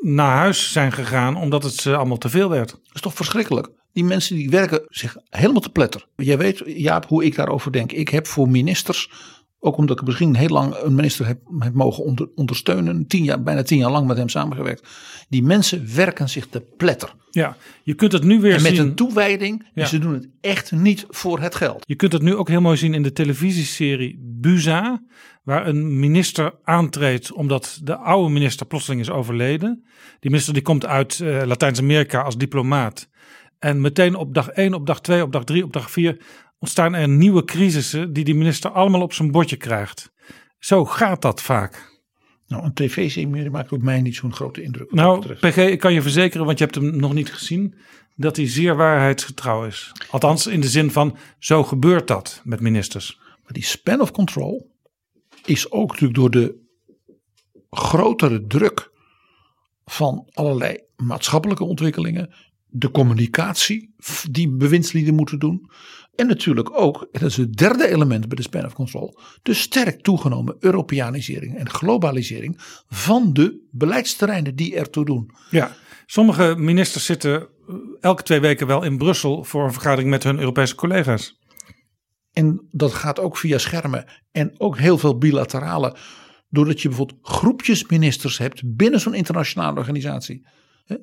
[0.00, 2.70] naar huis zijn gegaan omdat het ze allemaal te veel werd.
[2.70, 3.68] Dat is toch verschrikkelijk?
[3.92, 6.06] Die mensen die werken zich helemaal te pletter.
[6.16, 7.92] Jij weet, Jaap, hoe ik daarover denk.
[7.92, 9.10] Ik heb voor ministers,
[9.62, 13.42] ook omdat ik misschien heel lang een minister heb, heb mogen onder- ondersteunen, tien jaar,
[13.42, 14.88] bijna tien jaar lang met hem samengewerkt.
[15.28, 17.14] Die mensen werken zich te pletter.
[17.30, 18.80] Ja, je kunt het nu weer En met zien.
[18.86, 19.82] een toewijding, Ja.
[19.82, 21.82] en ze doen het echt niet voor het geld.
[21.86, 25.02] Je kunt het nu ook heel mooi zien in de televisieserie Buza,
[25.42, 29.84] waar een minister aantreedt omdat de oude minister plotseling is overleden.
[30.20, 33.08] Die minister die komt uit eh, Latijns-Amerika als diplomaat.
[33.58, 36.20] En meteen op dag 1, op dag 2, op dag 3, op dag 4
[36.60, 40.12] ontstaan er nieuwe crisissen die die minister allemaal op zijn bordje krijgt.
[40.58, 41.88] Zo gaat dat vaak.
[42.46, 44.92] Nou, een tv-serie maakt op mij niet zo'n grote indruk.
[44.92, 45.34] Nou.
[45.34, 47.74] PG, ik kan je verzekeren, want je hebt hem nog niet gezien,
[48.16, 49.92] dat hij zeer waarheidsgetrouw is.
[50.10, 53.18] Althans, in de zin van, zo gebeurt dat met ministers.
[53.42, 54.70] Maar die span of control
[55.44, 56.58] is ook natuurlijk door de
[57.70, 58.90] grotere druk
[59.84, 62.34] van allerlei maatschappelijke ontwikkelingen,
[62.66, 63.94] de communicatie
[64.30, 65.70] die bewindslieden moeten doen.
[66.14, 69.54] En natuurlijk ook, en dat is het derde element bij de span of control, de
[69.54, 72.54] sterk toegenomen Europeanisering en globalisering
[72.88, 75.30] van de beleidsterreinen die ertoe doen.
[75.50, 80.22] Ja, sommige ministers zitten eh, elke twee weken wel in Brussel voor een vergadering met
[80.22, 81.38] hun Europese collega's.
[82.32, 85.96] En dat gaat ook via schermen en ook heel veel bilaterale.
[86.48, 90.46] Doordat je bijvoorbeeld groepjes ministers hebt binnen zo'n internationale organisatie.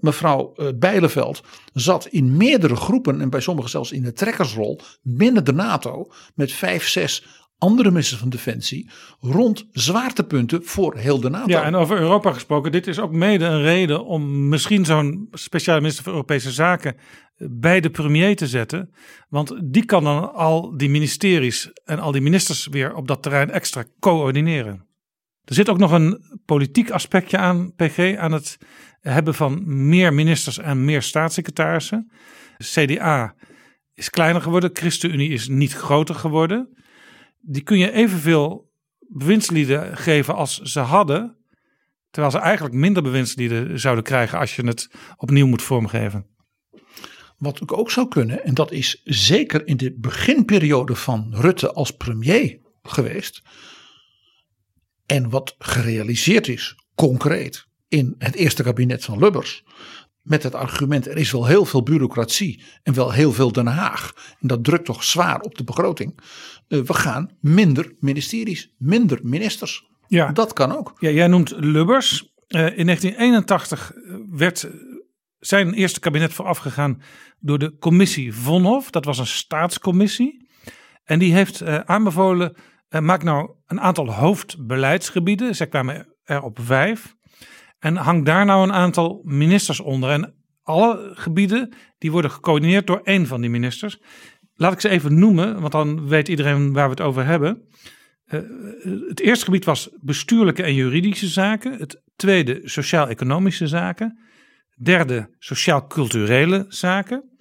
[0.02, 5.46] Mevrouw eh, Bijleveld zat in meerdere groepen en bij sommigen zelfs in de trekkersrol binnen
[5.46, 7.26] de NATO met vijf, zes
[7.58, 11.50] andere ministers van Defensie rond zwaartepunten voor heel de NATO.
[11.50, 15.80] Ja, en over Europa gesproken, dit is ook mede een reden om misschien zo'n speciale
[15.80, 18.94] minister voor Europese Zaken eh, bij de premier te zetten.
[19.30, 23.52] Want die kan dan al die ministeries en al die ministers weer op dat terrein
[23.52, 24.86] extra coördineren.
[25.44, 28.58] Er zit ook nog een politiek aspectje aan, PG, aan het
[29.10, 32.12] hebben van meer ministers en meer staatssecretarissen.
[32.58, 33.36] CDA
[33.94, 36.84] is kleiner geworden, ChristenUnie is niet groter geworden.
[37.40, 41.38] Die kun je evenveel bewindslieden geven als ze hadden,
[42.10, 46.26] terwijl ze eigenlijk minder bewindslieden zouden krijgen als je het opnieuw moet vormgeven.
[47.38, 52.60] Wat ook zou kunnen, en dat is zeker in de beginperiode van Rutte als premier
[52.82, 53.42] geweest.
[55.06, 59.64] En wat gerealiseerd is, concreet, in het eerste kabinet van Lubbers.
[60.22, 64.14] Met het argument, er is wel heel veel bureaucratie en wel heel veel Den Haag.
[64.40, 66.20] En dat drukt toch zwaar op de begroting.
[66.68, 69.86] Eh, we gaan minder ministeries, minder ministers.
[70.08, 70.32] Ja.
[70.32, 70.94] Dat kan ook.
[71.00, 72.34] Ja, jij noemt Lubbers.
[72.48, 73.92] Eh, in 1981
[74.30, 74.68] werd
[75.40, 77.02] zijn eerste kabinet voorafgegaan
[77.40, 78.90] door de commissie Vonhof.
[78.90, 80.48] Dat was een staatscommissie.
[81.04, 82.56] En die heeft eh, aanbevolen,
[82.90, 85.56] eh, maak nou een aantal hoofdbeleidsgebieden.
[85.56, 87.16] Zij kwamen er op vijf.
[87.80, 90.10] En hang daar nou een aantal ministers onder.
[90.10, 94.00] En alle gebieden die worden gecoördineerd door één van die ministers.
[94.54, 97.68] Laat ik ze even noemen, want dan weet iedereen waar we het over hebben.
[98.28, 98.42] Uh,
[99.08, 101.74] het eerste gebied was bestuurlijke en juridische zaken.
[101.74, 104.20] Het tweede sociaal-economische zaken.
[104.76, 107.38] Derde sociaal-culturele zaken.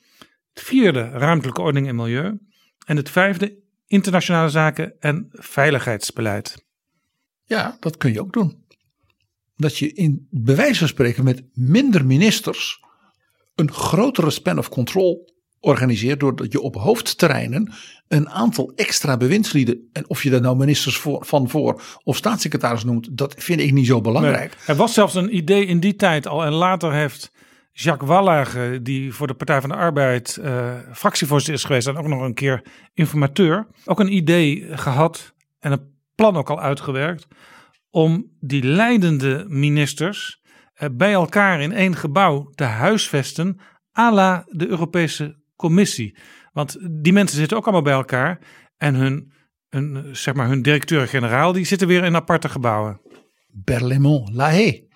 [0.53, 2.39] Het vierde ruimtelijke ordening en milieu.
[2.87, 6.64] En het vijfde internationale zaken en veiligheidsbeleid.
[7.45, 8.66] Ja, dat kun je ook doen.
[9.57, 12.85] Dat je in bij wijze van spreken met minder ministers
[13.55, 17.73] een grotere span of control organiseert doordat je op hoofdterreinen
[18.09, 22.85] een aantal extra bewindslieden, en of je daar nou ministers voor, van voor of staatssecretaris
[22.85, 24.57] noemt, dat vind ik niet zo belangrijk.
[24.67, 27.33] Er was zelfs een idee in die tijd al en later heeft
[27.73, 32.07] Jacques Wallage, die voor de Partij van de Arbeid uh, fractievoorzitter is geweest en ook
[32.07, 32.63] nog een keer
[32.95, 37.27] informateur, ook een idee gehad en een plan ook al uitgewerkt
[37.91, 40.43] om die leidende ministers
[40.76, 43.61] uh, bij elkaar in één gebouw te huisvesten
[43.99, 46.18] à la de Europese Commissie.
[46.53, 48.41] Want die mensen zitten ook allemaal bij elkaar
[48.76, 49.32] en hun,
[49.68, 53.01] hun, zeg maar hun directeur-generaal die zitten weer in aparte gebouwen.
[53.49, 54.89] Berlaymont, La Haye.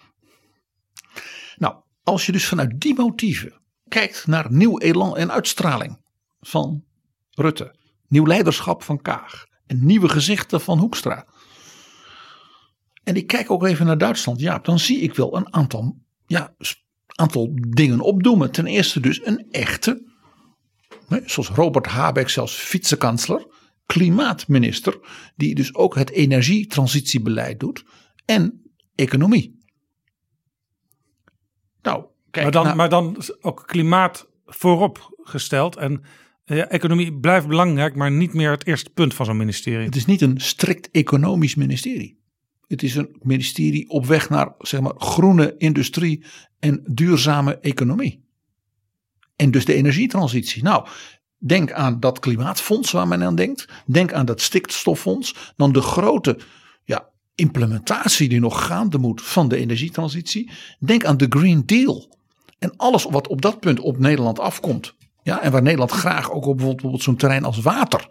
[1.57, 5.99] Nou, als je dus vanuit die motieven kijkt naar nieuw elan en uitstraling
[6.41, 6.85] van
[7.31, 7.75] Rutte,
[8.09, 11.27] nieuw leiderschap van Kaag en nieuwe gezichten van Hoekstra.
[13.11, 16.55] En ik kijk ook even naar Duitsland, ja, dan zie ik wel een aantal, ja,
[17.07, 18.51] aantal dingen opdoemen.
[18.51, 20.03] Ten eerste dus een echte,
[21.25, 23.47] zoals Robert Habeck zelfs vicekansler,
[23.87, 24.99] klimaatminister,
[25.37, 27.85] die dus ook het energietransitiebeleid doet
[28.25, 28.63] en
[28.95, 29.59] economie.
[31.83, 35.77] Nou, kijk, maar, dan, nou- maar dan ook klimaat voorop gesteld.
[35.77, 36.03] En
[36.45, 39.85] ja, economie blijft belangrijk, maar niet meer het eerste punt van zo'n ministerie.
[39.85, 42.20] Het is niet een strikt economisch ministerie.
[42.71, 46.25] Het is een ministerie op weg naar zeg maar, groene industrie
[46.59, 48.25] en duurzame economie.
[49.37, 50.63] En dus de energietransitie.
[50.63, 50.87] Nou,
[51.39, 53.69] denk aan dat klimaatfonds waar men aan denkt.
[53.87, 55.53] Denk aan dat stikstoffonds.
[55.57, 56.39] Dan de grote
[56.85, 60.51] ja, implementatie die nog gaande moet van de energietransitie.
[60.79, 62.19] Denk aan de Green Deal.
[62.59, 64.95] En alles wat op dat punt op Nederland afkomt.
[65.23, 68.09] Ja, en waar Nederland graag ook op bijvoorbeeld zo'n terrein als water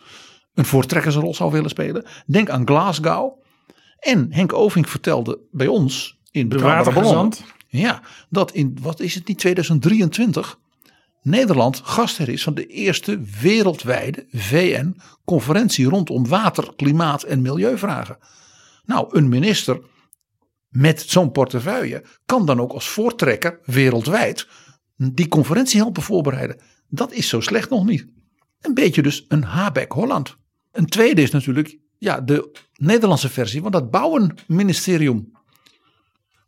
[0.54, 2.06] een voortrekkersrol zou willen spelen.
[2.26, 3.48] Denk aan Glasgow.
[4.00, 7.44] En Henk Oving vertelde bij ons in watergezant.
[7.68, 10.60] Ja, dat in, wat is het niet, 2023
[11.22, 18.18] Nederland gastheer is van de eerste wereldwijde VN-conferentie rondom water, klimaat en milieuvragen.
[18.86, 19.82] Nou, een minister
[20.70, 24.48] met zo'n portefeuille kan dan ook als voortrekker wereldwijd
[24.96, 26.62] die conferentie helpen voorbereiden.
[26.88, 28.08] Dat is zo slecht nog niet.
[28.62, 30.38] Een beetje dus een Habeck Holland.
[30.72, 35.32] Een tweede is natuurlijk ja, de Nederlandse versie van dat bouwenministerium.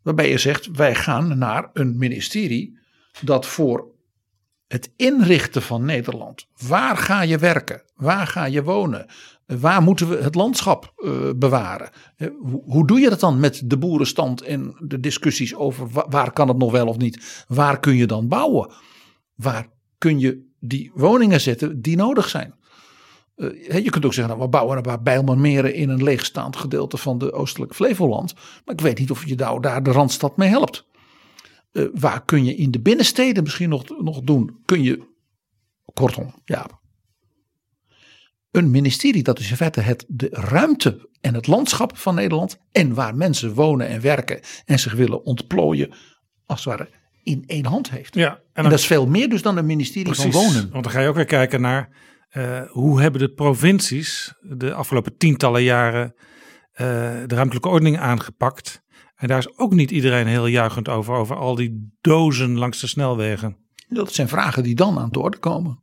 [0.02, 2.78] Waarbij je zegt wij gaan naar een ministerie
[3.20, 3.90] dat voor
[4.66, 6.46] het inrichten van Nederland.
[6.68, 7.82] Waar ga je werken?
[7.94, 9.06] Waar ga je wonen?
[9.46, 11.90] Waar moeten we het landschap eh, bewaren?
[12.16, 12.28] Eh,
[12.64, 16.48] hoe, doe je dat dan met de boerenstand en de discussies over wa- waar kan
[16.48, 17.44] het nog wel of niet?
[17.48, 18.72] Waar kun je dan bouwen?
[19.34, 19.66] Waar
[19.98, 22.54] kun je die woningen zetten die nodig zijn?
[23.34, 26.96] Eh, je kunt ook zeggen, nou, we bouwen een paar Bijlmermeren in een leegstaand gedeelte
[26.96, 28.34] van de oostelijke Flevoland.
[28.34, 30.86] Maar ik weet niet of je nou daar de Randstad mee helpt.
[31.72, 34.60] Eh, waar kun je in de binnensteden misschien nog, nog doen?
[34.64, 35.02] Kun je,
[35.92, 36.80] kortom, ja.
[38.50, 42.94] Een ministerie dat dus in feite het, de ruimte en het landschap van Nederland en
[42.94, 45.94] waar mensen wonen en werken en zich willen ontplooien,
[46.46, 46.88] als het ware
[47.22, 48.14] in één hand heeft.
[48.14, 50.70] Ja, en dat is veel meer dus dan een ministerie van wonen.
[50.70, 51.88] Want dan ga je ook weer kijken naar
[52.32, 56.14] eh, hoe hebben de provincies de afgelopen tientallen jaren
[56.72, 56.86] eh,
[57.26, 58.82] de ruimtelijke ordening aangepakt.
[59.14, 62.86] En daar is ook niet iedereen heel juichend over, over al die dozen langs de
[62.86, 63.56] snelwegen.
[63.88, 65.82] Dat zijn vragen die dan aan de orde komen.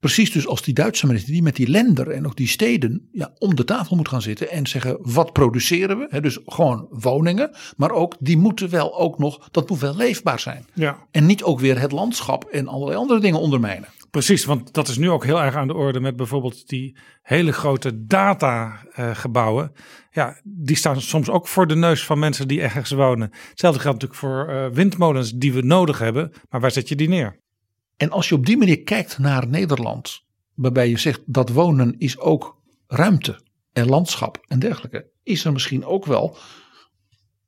[0.00, 3.34] Precies dus als die Duitse minister die met die lender en ook die steden ja,
[3.38, 6.20] om de tafel moet gaan zitten en zeggen wat produceren we?
[6.20, 10.66] Dus gewoon woningen, maar ook die moeten wel ook nog, dat moet wel leefbaar zijn.
[10.74, 13.88] Ja, En niet ook weer het landschap en allerlei andere dingen ondermijnen.
[14.10, 14.44] Precies.
[14.44, 18.04] Want dat is nu ook heel erg aan de orde met bijvoorbeeld die hele grote
[18.04, 19.72] datagebouwen.
[20.10, 23.30] ja, die staan soms ook voor de neus van mensen die ergens wonen.
[23.48, 26.32] Hetzelfde geldt natuurlijk voor eh, windmolens die we nodig hebben.
[26.48, 27.40] Maar waar zet je die neer?
[27.96, 32.18] En als je op die manier kijkt naar Nederland, waarbij je zegt dat wonen is
[32.18, 33.40] ook ruimte
[33.72, 36.36] en landschap en dergelijke, is er misschien ook wel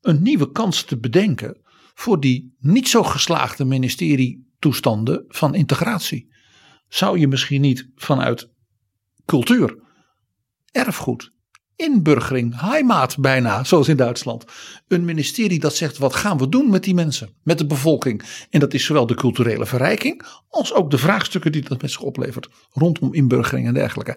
[0.00, 1.60] een nieuwe kans te bedenken
[1.94, 6.31] voor die niet zo geslaagde ministerietoestanden van integratie.
[6.92, 8.48] Zou je misschien niet vanuit
[9.24, 9.78] cultuur,
[10.72, 11.32] erfgoed,
[11.76, 14.44] inburgering, heimaat bijna, zoals in Duitsland.
[14.88, 18.22] Een ministerie dat zegt wat gaan we doen met die mensen, met de bevolking.
[18.50, 22.00] En dat is zowel de culturele verrijking als ook de vraagstukken die dat met zich
[22.00, 24.16] oplevert rondom inburgering en dergelijke.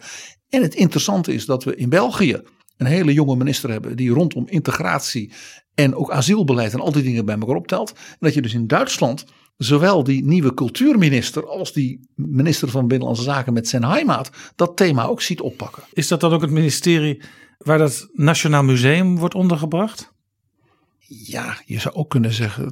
[0.50, 2.42] En het interessante is dat we in België
[2.78, 5.34] een hele jonge minister hebben die rondom integratie
[5.74, 7.92] en ook asielbeleid en al die dingen bij elkaar optelt.
[7.92, 9.26] En dat je dus in Duitsland
[9.58, 15.06] zowel die nieuwe cultuurminister als die minister van Binnenlandse Zaken met zijn heimaat dat thema
[15.06, 15.84] ook ziet oppakken.
[15.94, 17.22] Is dat dan ook het ministerie
[17.58, 20.14] waar dat Nationaal Museum wordt ondergebracht?
[21.08, 22.72] Ja, je zou ook kunnen zeggen,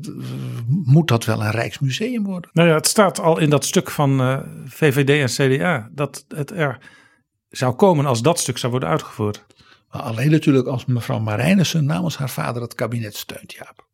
[0.67, 2.49] moet dat wel een Rijksmuseum worden?
[2.53, 6.51] Nou ja, het staat al in dat stuk van uh, VVD en CDA dat het
[6.51, 6.77] er
[7.49, 9.45] zou komen als dat stuk zou worden uitgevoerd.
[9.91, 13.87] Maar alleen natuurlijk als mevrouw Marijnissen namens haar vader het kabinet steunt, Jaap.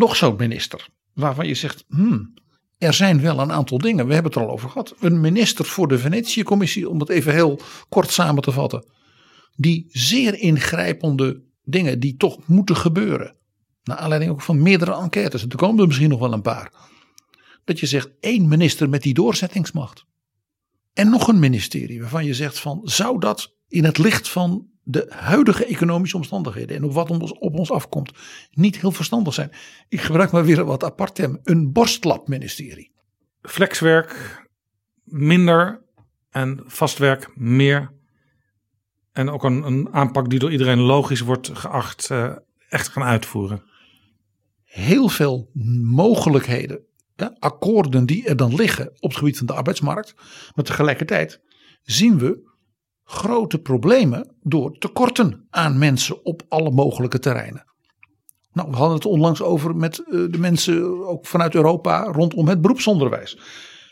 [0.00, 2.34] Nog zo'n minister waarvan je zegt, hmm,
[2.78, 4.94] er zijn wel een aantal dingen, we hebben het er al over gehad.
[5.00, 8.84] Een minister voor de Venetië-commissie, om het even heel kort samen te vatten.
[9.56, 13.36] Die zeer ingrijpende dingen die toch moeten gebeuren.
[13.82, 16.72] Naar aanleiding ook van meerdere enquêtes, er komen er misschien nog wel een paar.
[17.64, 20.04] Dat je zegt één minister met die doorzettingsmacht.
[20.92, 25.06] En nog een ministerie waarvan je zegt van zou dat in het licht van de
[25.08, 28.12] huidige economische omstandigheden en op wat ons, op ons afkomt
[28.50, 29.50] niet heel verstandig zijn.
[29.88, 32.92] Ik gebruik maar weer wat apart term, een borstlapministerie.
[33.42, 34.44] Flexwerk
[35.04, 35.82] minder
[36.30, 37.92] en vastwerk meer.
[39.12, 42.36] En ook een, een aanpak die door iedereen logisch wordt geacht uh,
[42.68, 43.62] echt gaan uitvoeren.
[44.64, 45.50] Heel veel
[45.82, 46.80] mogelijkheden,
[47.16, 50.14] ja, akkoorden die er dan liggen op het gebied van de arbeidsmarkt.
[50.54, 51.40] Maar tegelijkertijd
[51.82, 52.49] zien we
[53.10, 57.64] grote problemen door tekorten aan mensen op alle mogelijke terreinen.
[58.52, 62.60] Nou, we hadden het onlangs over met eh, de mensen ook vanuit Europa rondom het
[62.60, 63.38] beroepsonderwijs.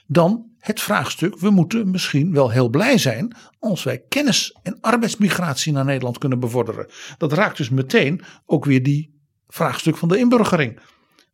[0.07, 5.73] Dan het vraagstuk, we moeten misschien wel heel blij zijn als wij kennis- en arbeidsmigratie
[5.73, 6.87] naar Nederland kunnen bevorderen.
[7.17, 10.81] Dat raakt dus meteen ook weer die vraagstuk van de inburgering.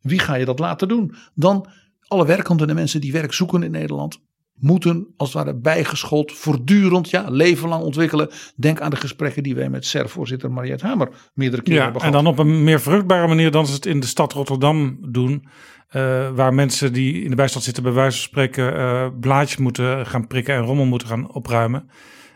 [0.01, 1.15] Wie ga je dat laten doen?
[1.33, 1.67] Dan
[2.07, 4.19] alle werkenden en mensen die werk zoeken in Nederland
[4.55, 8.29] moeten als het ware bijgeschoold voortdurend, ja, leven lang ontwikkelen.
[8.55, 12.15] Denk aan de gesprekken die wij met SER-voorzitter Mariette Hamer meerdere keren ja, hebben gehad.
[12.15, 15.47] En dan op een meer vruchtbare manier dan ze het in de stad Rotterdam doen.
[15.91, 20.05] Uh, waar mensen die in de bijstand zitten, bij wijze van spreken, uh, blaadjes moeten
[20.05, 21.89] gaan prikken en rommel moeten gaan opruimen.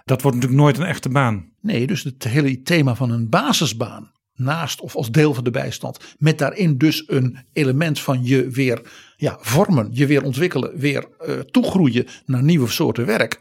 [0.06, 1.50] Dat wordt natuurlijk nooit een echte baan.
[1.62, 6.16] Nee, dus het hele thema van een basisbaan naast of als deel van de bijstand.
[6.18, 8.82] Met daarin dus een element van je weer
[9.20, 13.40] ja, vormen, je weer ontwikkelen, weer uh, toegroeien naar nieuwe soorten werk.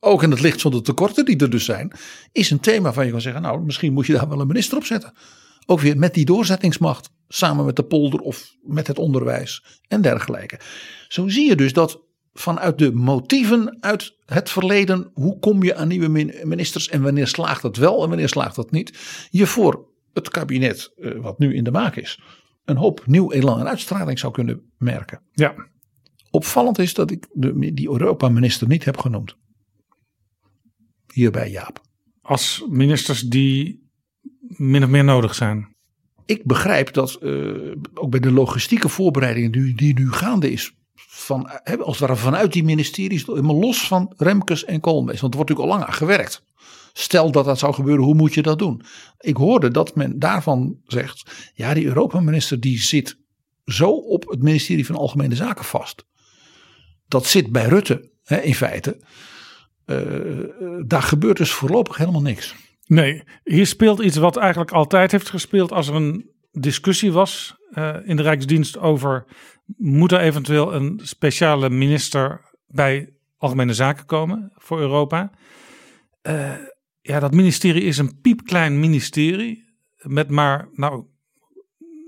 [0.00, 1.92] Ook in het licht van de tekorten die er dus zijn,
[2.32, 4.76] is een thema van je kan zeggen, nou misschien moet je daar wel een minister
[4.76, 5.12] op zetten.
[5.66, 10.60] Ook weer met die doorzettingsmacht, samen met de polder of met het onderwijs en dergelijke.
[11.08, 12.00] Zo zie je dus dat
[12.32, 16.08] vanuit de motieven uit het verleden, hoe kom je aan nieuwe
[16.44, 18.98] ministers en wanneer slaagt dat wel en wanneer slaagt dat niet,
[19.30, 22.20] je voor het kabinet uh, wat nu in de maak is,
[22.70, 25.20] een hoop nieuw elan en uitstraling zou kunnen merken.
[25.32, 25.54] Ja.
[26.30, 29.36] Opvallend is dat ik de, die Europa-minister niet heb genoemd.
[31.12, 31.80] Hierbij Jaap.
[32.22, 33.88] Als ministers die
[34.48, 35.76] min of meer nodig zijn.
[36.26, 40.74] Ik begrijp dat uh, ook bij de logistieke voorbereidingen die, die nu gaande is.
[40.94, 45.20] Van, als het ware vanuit die ministeries, helemaal los van Remkes en Koolmees.
[45.20, 46.44] Want er wordt natuurlijk al lang aan gewerkt.
[46.92, 48.82] Stel dat dat zou gebeuren, hoe moet je dat doen?
[49.18, 53.18] Ik hoorde dat men daarvan zegt, ja die Europa-minister die zit
[53.64, 56.04] zo op het ministerie van Algemene Zaken vast.
[57.08, 59.00] Dat zit bij Rutte hè, in feite.
[59.86, 60.44] Uh,
[60.86, 62.54] daar gebeurt dus voorlopig helemaal niks.
[62.86, 67.96] Nee, hier speelt iets wat eigenlijk altijd heeft gespeeld als er een discussie was uh,
[68.04, 69.24] in de Rijksdienst over
[69.76, 75.30] moet er eventueel een speciale minister bij Algemene Zaken komen voor Europa.
[76.22, 76.52] Uh,
[77.00, 79.68] ja, dat ministerie is een piepklein ministerie.
[79.96, 81.04] Met maar, nou,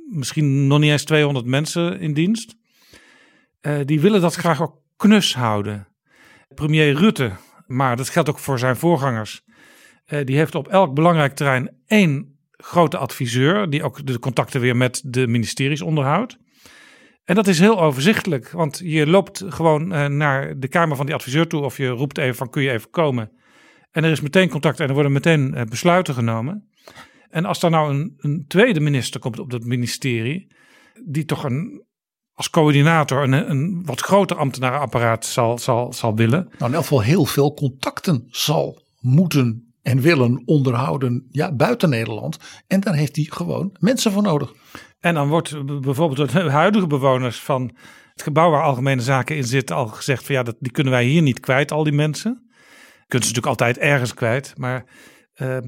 [0.08, 2.56] misschien nog niet eens 200 mensen in dienst.
[3.62, 5.88] Uh, die willen dat graag ook knus houden.
[6.54, 7.32] Premier Rutte,
[7.66, 9.44] maar dat geldt ook voor zijn voorgangers.
[10.06, 13.70] Uh, die heeft op elk belangrijk terrein één grote adviseur.
[13.70, 16.38] Die ook de contacten weer met de ministeries onderhoudt.
[17.24, 21.14] En dat is heel overzichtelijk, want je loopt gewoon uh, naar de kamer van die
[21.14, 23.30] adviseur toe of je roept even van kun je even komen.
[23.92, 26.68] En er is meteen contact en er worden meteen uh, besluiten genomen.
[27.30, 30.46] En als daar nou een, een, tweede minister komt op dat ministerie,
[31.04, 31.84] die toch een,
[32.32, 36.48] als coördinator een, een wat groter ambtenarenapparaat zal, zal, zal willen.
[36.58, 42.38] Nou, in elk geval heel veel contacten zal moeten en willen onderhouden ja, buiten Nederland.
[42.66, 44.52] En daar heeft hij gewoon mensen voor nodig.
[45.00, 47.76] En dan wordt bijvoorbeeld de huidige bewoners van
[48.12, 51.04] het gebouw waar algemene zaken in zitten al gezegd van ja, dat, die kunnen wij
[51.04, 52.50] hier niet kwijt, al die mensen
[53.12, 54.52] kunt ze natuurlijk altijd ergens kwijt.
[54.56, 54.84] Maar
[55.36, 55.58] uh,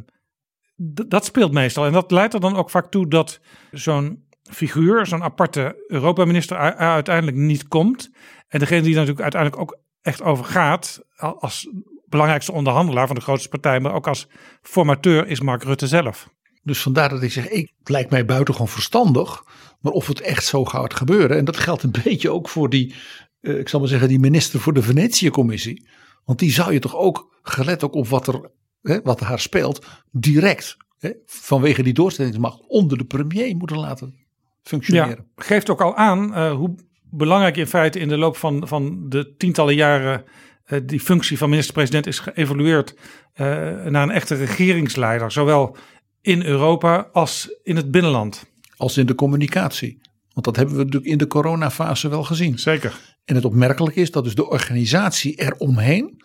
[1.07, 1.86] dat speelt meestal.
[1.86, 3.40] En dat leidt er dan ook vaak toe dat
[3.70, 8.11] zo'n figuur, zo'n aparte Europa-minister uiteindelijk niet komt.
[8.49, 11.68] En degene die natuurlijk uiteindelijk ook echt over gaat, als
[12.07, 14.28] belangrijkste onderhandelaar van de grootste partij, maar ook als
[14.62, 16.28] formateur, is Mark Rutte zelf.
[16.62, 19.45] Dus vandaar dat ik zeg, ik, lijkt mij buitengewoon verstandig.
[19.80, 21.36] Maar of het echt zo gaat gebeuren.
[21.36, 22.95] En dat geldt een beetje ook voor die,
[23.40, 25.86] uh, ik zal maar zeggen, die minister voor de Venetië-commissie.
[26.24, 28.50] Want die zou je toch ook, gelet ook op wat er,
[28.82, 34.14] hè, wat haar speelt, direct hè, vanwege die doorzettingsmacht onder de premier moeten laten
[34.62, 35.26] functioneren.
[35.36, 36.74] Ja, geeft ook al aan uh, hoe
[37.10, 40.24] belangrijk in feite in de loop van, van de tientallen jaren
[40.66, 43.46] uh, die functie van minister-president is geëvolueerd uh,
[43.84, 45.32] naar een echte regeringsleider.
[45.32, 45.76] Zowel
[46.20, 48.52] in Europa als in het binnenland.
[48.76, 50.00] Als in de communicatie.
[50.32, 52.58] Want dat hebben we natuurlijk in de coronafase wel gezien.
[52.58, 53.13] Zeker.
[53.24, 56.22] En het opmerkelijke is dat dus de organisatie eromheen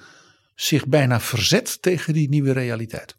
[0.56, 3.16] zich bijna verzet tegen die nieuwe realiteit.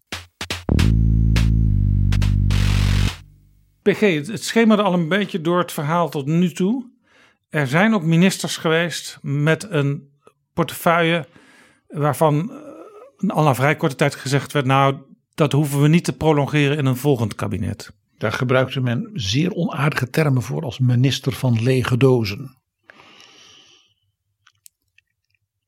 [3.82, 6.90] PG, het schemerde al een beetje door het verhaal tot nu toe.
[7.48, 10.08] Er zijn ook ministers geweest met een
[10.52, 11.26] portefeuille
[11.88, 12.52] waarvan
[13.18, 14.96] eh, al na vrij korte tijd gezegd werd: Nou,
[15.34, 17.92] dat hoeven we niet te prolongeren in een volgend kabinet.
[18.18, 22.59] Daar gebruikte men zeer onaardige termen voor als minister van lege dozen.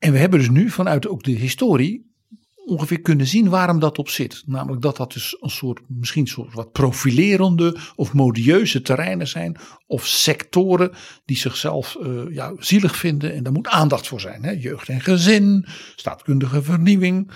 [0.03, 2.11] En we hebben dus nu vanuit ook de historie
[2.65, 4.43] ongeveer kunnen zien waarom dat op zit.
[4.47, 9.57] Namelijk dat dat dus een soort, misschien soort wat profilerende of modieuze terreinen zijn.
[9.87, 10.93] Of sectoren
[11.25, 14.43] die zichzelf uh, ja, zielig vinden en daar moet aandacht voor zijn.
[14.43, 14.51] Hè?
[14.51, 17.31] Jeugd en gezin, staatkundige vernieuwing.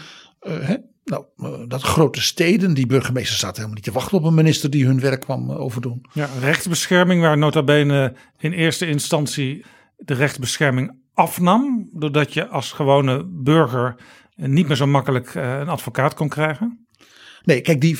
[0.46, 0.76] Uh, hè?
[1.04, 4.70] Nou, uh, dat grote steden, die burgemeester zaten helemaal niet te wachten op een minister
[4.70, 6.06] die hun werk kwam overdoen.
[6.12, 9.64] Ja, rechtsbescherming waar nota bene in eerste instantie
[9.96, 11.88] de rechtsbescherming afnam.
[11.92, 13.96] Doordat je als gewone burger
[14.34, 16.86] niet meer zo makkelijk uh, een advocaat kon krijgen?
[17.42, 17.98] Nee, kijk, die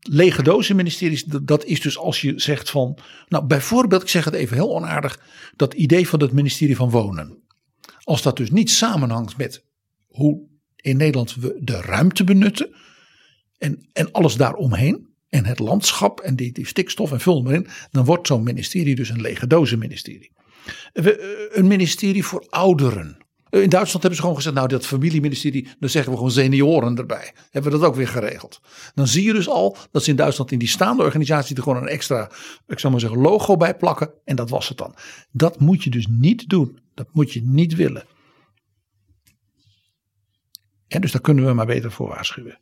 [0.00, 2.98] lege dozen ministeries, dat is dus als je zegt van,
[3.28, 5.20] nou bijvoorbeeld, ik zeg het even heel onaardig,
[5.56, 7.42] dat idee van het ministerie van Wonen.
[8.02, 9.64] Als dat dus niet samenhangt met
[10.06, 10.46] hoe
[10.76, 12.74] in Nederland we de ruimte benutten
[13.58, 17.66] en, en alles daaromheen, en het landschap en die, die stikstof en vul maar in,
[17.90, 20.32] dan wordt zo'n ministerie dus een lege dozen ministerie.
[21.52, 23.26] Een ministerie voor ouderen.
[23.50, 26.96] Eh, in Duitsland hebben ze gewoon gezegd, nou dat familieministerie, dan zeggen we gewoon senioren
[26.96, 27.32] erbij.
[27.50, 28.60] Hebben we dat ook weer geregeld.
[28.94, 31.82] Dan zie je dus al dat ze in Duitsland in die staande organisatie er gewoon
[31.82, 32.30] een extra,
[32.66, 34.12] ik zou maar zeggen, logo bij plakken.
[34.24, 34.94] En dat was het dan.
[35.30, 36.78] Dat moet je dus niet doen.
[36.94, 38.04] Dat moet je niet willen.
[40.88, 42.60] En dus daar kunnen we maar beter voor waarschuwen.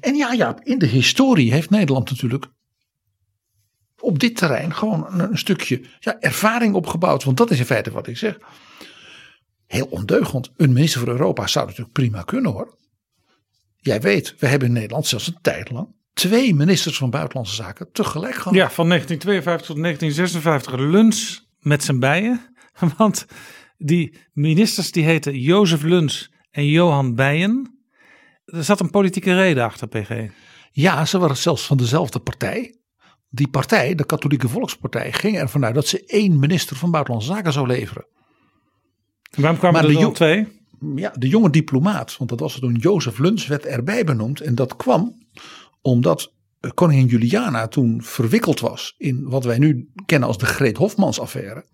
[0.00, 2.46] En ja, ja, in de historie heeft Nederland natuurlijk
[4.04, 7.24] op dit terrein gewoon een, stukje ja, ervaring opgebouwd.
[7.24, 8.38] Want dat is in feite wat ik zeg
[9.66, 10.50] heel ondeugend.
[10.56, 12.76] Een minister voor Europa zou natuurlijk prima kunnen hoor.
[13.76, 17.92] Jij weet, we hebben in Nederland zelfs een tijd lang twee ministers van Buitenlandse Zaken
[17.92, 18.54] tegelijk gehad.
[18.54, 22.54] Ja, van 1952 tot 1956 Luns met zijn bijen.
[22.96, 23.26] Want
[23.78, 27.78] die ministers die heten Jozef Luns en Johan Bijen.
[28.44, 30.30] Er zat een politieke reden achter, PG.
[30.72, 32.74] Ja, ze waren zelfs van dezelfde partij.
[33.34, 37.52] Die partij, de Katholieke Volkspartij, ging ervan uit dat ze één minister van Buitenlandse Zaken
[37.52, 38.06] zou leveren.
[39.36, 40.48] Waarom kwamen maar er dan twee?
[40.94, 44.40] Ja, de jonge diplomaat, want dat was toen Jozef Luns, werd erbij benoemd.
[44.40, 45.26] En dat kwam
[45.82, 46.32] omdat
[46.74, 51.66] koningin Juliana toen verwikkeld was in wat wij nu kennen als de Greet Hofmans affaire.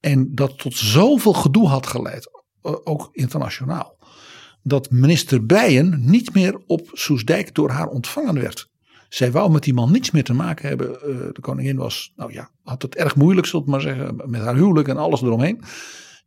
[0.00, 2.30] En dat tot zoveel gedoe had geleid,
[2.62, 3.98] ook internationaal.
[4.62, 8.69] Dat minister Bijen niet meer op Soesdijk door haar ontvangen werd.
[9.10, 10.88] Zij wou met die man niets meer te maken hebben.
[11.34, 14.88] De koningin was, nou ja, had het erg moeilijk, zult maar zeggen, met haar huwelijk
[14.88, 15.62] en alles eromheen.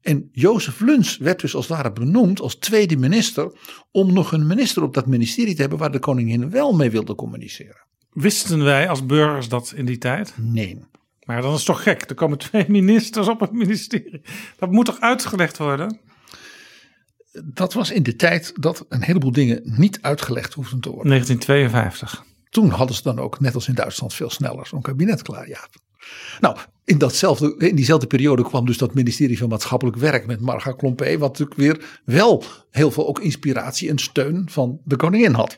[0.01, 3.51] En Jozef Luns werd dus als het ware benoemd als tweede minister
[3.91, 7.15] om nog een minister op dat ministerie te hebben waar de koningin wel mee wilde
[7.15, 7.85] communiceren.
[8.09, 10.33] Wisten wij als burgers dat in die tijd?
[10.37, 10.85] Nee.
[11.23, 14.21] Maar dan is het toch gek, er komen twee ministers op het ministerie.
[14.57, 15.99] Dat moet toch uitgelegd worden?
[17.43, 21.09] Dat was in de tijd dat een heleboel dingen niet uitgelegd hoefden te worden.
[21.09, 22.31] 1952.
[22.53, 25.47] Toen hadden ze dan ook, net als in Duitsland, veel sneller zo'n kabinet klaar.
[25.47, 25.67] Ja.
[26.39, 30.71] Nou, in, datzelfde, in diezelfde periode kwam dus dat ministerie van Maatschappelijk Werk met Marga
[30.71, 35.55] Klompé, wat natuurlijk weer wel heel veel ook inspiratie en steun van de koningin had.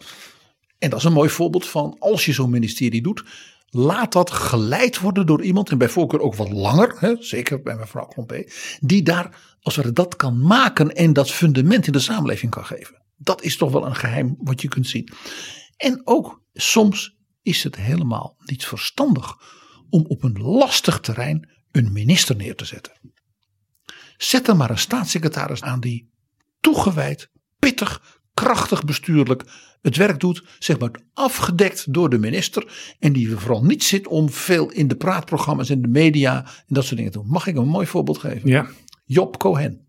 [0.79, 3.23] En dat is een mooi voorbeeld van als je zo'n ministerie doet,
[3.69, 7.75] laat dat geleid worden door iemand, en bij voorkeur ook wat langer, hè, zeker bij
[7.75, 8.43] mevrouw Klompé,
[8.79, 13.03] die daar als we dat kan maken en dat fundament in de samenleving kan geven.
[13.17, 15.09] Dat is toch wel een geheim wat je kunt zien.
[15.77, 19.37] En ook soms is het helemaal niet verstandig
[19.89, 23.13] om op een lastig terrein een minister neer te zetten.
[24.17, 26.09] Zet er maar een staatssecretaris aan die
[26.59, 27.29] toegewijd,
[27.59, 29.43] pittig, krachtig bestuurlijk
[29.81, 34.29] het werk doet, zeg maar afgedekt door de minister en die vooral niet zit om
[34.29, 37.27] veel in de praatprogramma's en de media en dat soort dingen te doen.
[37.27, 38.49] Mag ik een mooi voorbeeld geven?
[38.49, 38.69] Ja.
[39.05, 39.87] Job Cohen.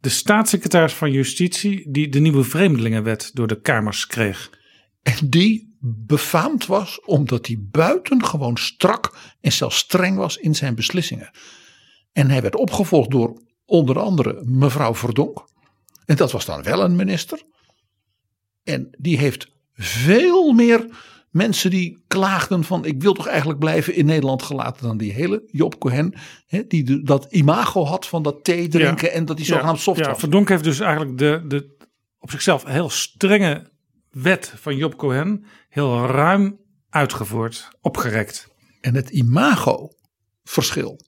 [0.00, 4.50] De staatssecretaris van Justitie die de nieuwe Vreemdelingenwet door de Kamers kreeg.
[5.02, 11.30] En die befaamd was omdat hij buitengewoon strak en zelfs streng was in zijn beslissingen.
[12.12, 15.44] En hij werd opgevolgd door onder andere mevrouw Verdonk.
[16.04, 17.42] En dat was dan wel een minister.
[18.64, 20.88] En die heeft veel meer
[21.30, 25.42] Mensen die klaagden van ik wil toch eigenlijk blijven in Nederland gelaten dan die hele
[25.46, 26.14] Job Cohen.
[26.46, 29.98] Hè, die de- dat imago had van dat thee drinken en dat die zogenaamd soft
[29.98, 30.18] ja, was.
[30.18, 31.76] Verdonk heeft dus eigenlijk de, de
[32.18, 33.70] op zichzelf heel strenge
[34.10, 38.48] wet van Job Cohen heel ruim uitgevoerd, opgerekt.
[38.80, 41.00] En het imago-verschil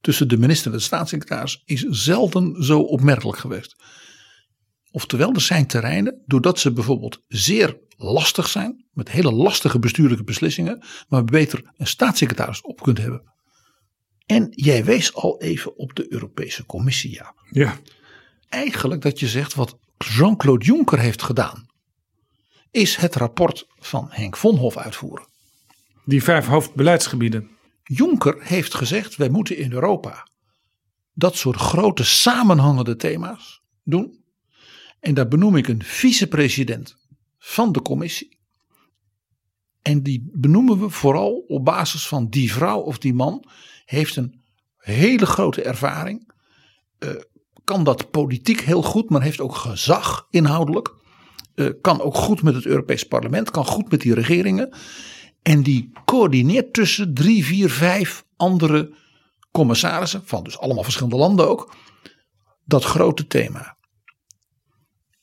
[0.00, 3.76] tussen de minister en de staatssecretaris is zelden zo opmerkelijk geweest.
[4.90, 10.82] Oftewel, er zijn terreinen, doordat ze bijvoorbeeld zeer lastig zijn, met hele lastige bestuurlijke beslissingen,
[11.08, 13.32] waar je beter een staatssecretaris op kunt hebben.
[14.26, 17.34] En jij wees al even op de Europese Commissie, ja.
[17.50, 17.78] Ja.
[18.48, 21.66] Eigenlijk dat je zegt wat Jean-Claude Juncker heeft gedaan,
[22.70, 25.26] is het rapport van Henk Vonhof uitvoeren.
[26.04, 27.50] Die vijf hoofdbeleidsgebieden.
[27.82, 30.28] Juncker heeft gezegd: wij moeten in Europa
[31.12, 34.24] dat soort grote samenhangende thema's doen.
[35.00, 36.96] En daar benoem ik een vicepresident
[37.38, 38.38] van de commissie.
[39.82, 43.44] En die benoemen we vooral op basis van die vrouw of die man
[43.84, 44.42] heeft een
[44.76, 46.32] hele grote ervaring.
[46.98, 47.10] eh,
[47.64, 50.94] kan dat politiek heel goed, maar heeft ook gezag inhoudelijk.
[51.58, 54.72] Eh, kan ook goed met het Europees Parlement, kan goed met die regeringen.
[55.42, 58.94] En die coördineert tussen drie, vier, vijf andere
[59.50, 61.74] commissarissen, van dus allemaal verschillende landen ook,
[62.64, 63.76] dat grote thema.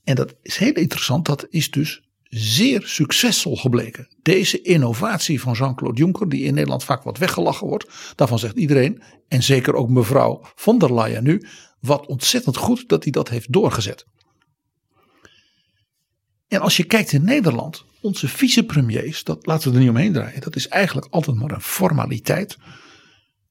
[0.04, 4.08] En dat is heel interessant, dat is dus zeer succesvol gebleken.
[4.22, 9.04] Deze innovatie van Jean-Claude Juncker, die in Nederland vaak wat weggelachen wordt, daarvan zegt iedereen,
[9.28, 11.48] en zeker ook mevrouw von der Leyen nu,
[11.80, 14.06] wat ontzettend goed dat hij dat heeft doorgezet.
[16.56, 20.42] En als je kijkt in Nederland, onze vicepremiers, dat laten we er niet omheen draaien,
[20.42, 22.58] dat is eigenlijk altijd maar een formaliteit,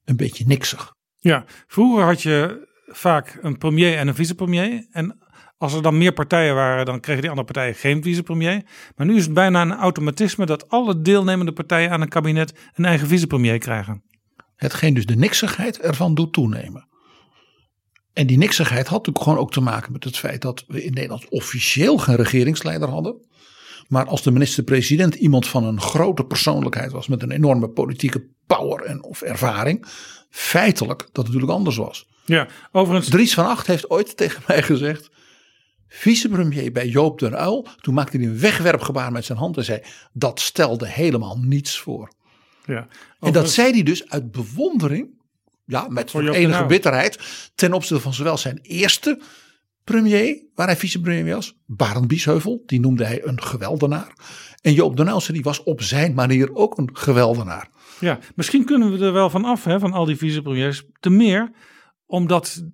[0.05, 0.95] een beetje niksig.
[1.19, 4.87] Ja, vroeger had je vaak een premier en een vicepremier.
[4.91, 5.19] En
[5.59, 8.63] als er dan meer partijen waren, dan kregen die andere partijen geen vicepremier.
[8.97, 12.85] Maar nu is het bijna een automatisme dat alle deelnemende partijen aan een kabinet een
[12.85, 14.03] eigen vicepremier krijgen.
[14.57, 16.89] Hetgeen dus de niksigheid ervan doet toenemen.
[18.15, 20.93] En die niksigheid had natuurlijk gewoon ook te maken met het feit dat we in
[20.93, 23.23] Nederland officieel geen regeringsleider hadden.
[23.89, 28.85] Maar als de minister-president iemand van een grote persoonlijkheid was met een enorme politieke power
[28.85, 29.87] en of ervaring,
[30.31, 32.09] feitelijk dat natuurlijk anders was.
[32.25, 33.11] Ja, overigens.
[33.11, 35.11] Dries van Acht heeft ooit tegen mij gezegd,
[35.89, 39.83] vicepremier bij Joop den Uyl, toen maakte hij een wegwerpgebaar met zijn hand en zei,
[40.13, 42.13] dat stelde helemaal niets voor.
[42.67, 42.87] Ja,
[43.21, 45.14] En dat zei hij dus uit bewondering,
[45.65, 47.19] ja, met enige bitterheid,
[47.55, 49.21] ten opzichte van zowel zijn eerste
[49.85, 54.13] premier, waar hij vicepremier was, Barend Biesheuvel, die noemde hij een geweldenaar.
[54.61, 57.69] En Joop den die was op zijn manier ook een geweldenaar.
[58.01, 60.85] Ja, misschien kunnen we er wel van af, hè, van al die vicepremiers.
[61.01, 61.51] Te meer
[62.07, 62.65] omdat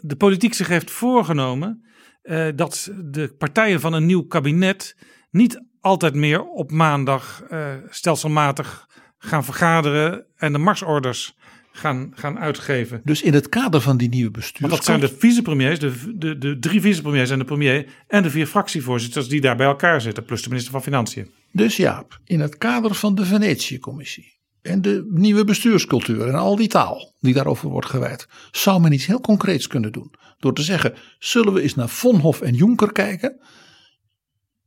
[0.00, 1.84] de politiek zich heeft voorgenomen
[2.22, 4.96] eh, dat de partijen van een nieuw kabinet
[5.30, 8.88] niet altijd meer op maandag eh, stelselmatig
[9.18, 11.36] gaan vergaderen en de marsorders
[11.72, 13.00] gaan, gaan uitgeven.
[13.04, 14.76] Dus in het kader van die nieuwe bestuurscultuur.
[14.76, 18.46] dat zijn de vicepremiers, de, de, de drie vicepremiers en de premier en de vier
[18.46, 21.30] fractievoorzitters die daar bij elkaar zitten, plus de minister van Financiën.
[21.52, 26.68] Dus Jaap, in het kader van de Venetië-commissie en de nieuwe bestuurscultuur en al die
[26.68, 30.14] taal die daarover wordt gewijd, zou men iets heel concreets kunnen doen.
[30.38, 33.40] Door te zeggen, zullen we eens naar Vonhof en Juncker kijken?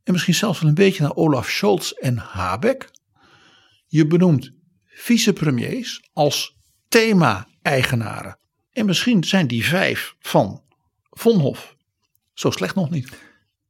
[0.04, 2.90] En misschien zelfs wel een beetje naar Olaf Scholz en Habeck.
[3.86, 4.52] Je benoemt
[4.84, 6.55] vicepremiers als
[6.96, 8.38] thema-eigenaren.
[8.72, 10.62] En misschien zijn die vijf van
[11.10, 11.76] Vonhof
[12.34, 13.18] zo slecht nog niet.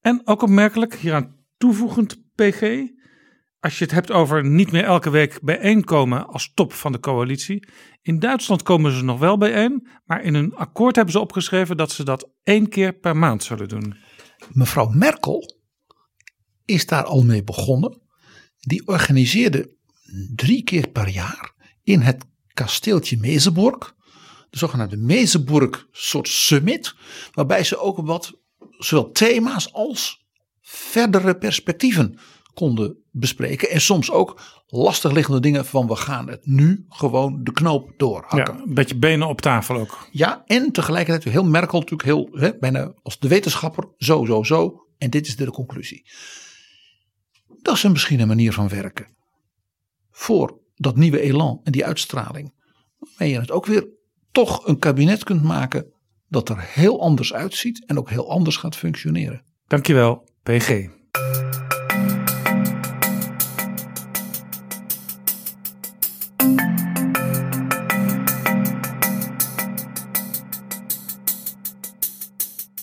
[0.01, 2.63] En ook opmerkelijk, hieraan toevoegend PG,
[3.61, 7.69] als je het hebt over niet meer elke week bijeenkomen als top van de coalitie.
[8.03, 11.93] In Duitsland komen ze nog wel bijeen, maar in hun akkoord hebben ze opgeschreven dat
[11.93, 13.97] ze dat één keer per maand zullen doen.
[14.53, 15.57] Mevrouw Merkel
[16.65, 18.01] is daar al mee begonnen.
[18.59, 19.77] Die organiseerde
[20.35, 22.25] drie keer per jaar in het
[22.57, 23.95] kasteeltje Mezenburg,
[24.51, 26.95] de zogenaamde Mezenburg soort summit,
[27.33, 28.33] waarbij ze ook wat
[28.79, 30.25] zowel thema's als
[30.61, 32.19] verdere perspectieven
[32.55, 37.53] konden bespreken en soms ook lastig liggende dingen van we gaan het nu gewoon de
[37.53, 38.57] knoop doorhakken.
[38.57, 40.09] Ja, een beetje benen op tafel ook.
[40.11, 44.87] Ja, en tegelijkertijd heel Merkel natuurlijk heel, hè, bijna als de wetenschapper, zo, zo, zo.
[44.99, 46.11] En dit is de conclusie.
[47.63, 49.07] Dat is een misschien een manier van werken.
[50.11, 52.53] Voor dat nieuwe elan en die uitstraling.
[52.99, 53.87] Waarmee je het ook weer
[54.33, 55.93] toch een kabinet kunt maken
[56.29, 59.43] dat er heel anders uitziet en ook heel anders gaat functioneren.
[59.67, 60.89] Dankjewel, PG.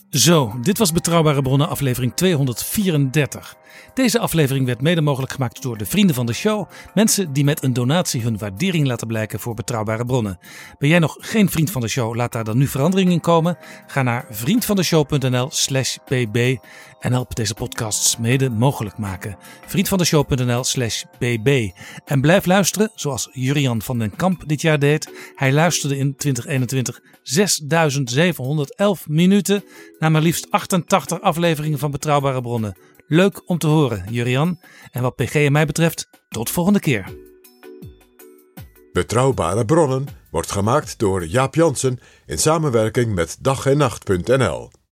[0.09, 3.55] Zo, dit was Betrouwbare Bronnen aflevering 234.
[3.93, 6.69] Deze aflevering werd mede mogelijk gemaakt door de vrienden van de show.
[6.93, 10.39] Mensen die met een donatie hun waardering laten blijken voor betrouwbare bronnen.
[10.79, 12.15] Ben jij nog geen vriend van de show?
[12.15, 13.57] Laat daar dan nu verandering in komen.
[13.87, 16.57] Ga naar vriendvandeshow.nl slash bb
[16.99, 19.37] en help deze podcasts mede mogelijk maken.
[19.65, 21.69] Vriendvandeshow.nl slash bb.
[22.05, 25.31] En blijf luisteren zoals Jurian van den Kamp dit jaar deed.
[25.35, 29.63] Hij luisterde in 2021 6711 minuten
[29.99, 32.77] naar maar liefst 88 afleveringen van Betrouwbare Bronnen.
[33.13, 34.59] Leuk om te horen, Jurian.
[34.91, 37.17] En wat PG en mij betreft, tot volgende keer.
[38.93, 44.69] Betrouwbare bronnen wordt gemaakt door Jaap Jansen in samenwerking met dag en nacht.nl.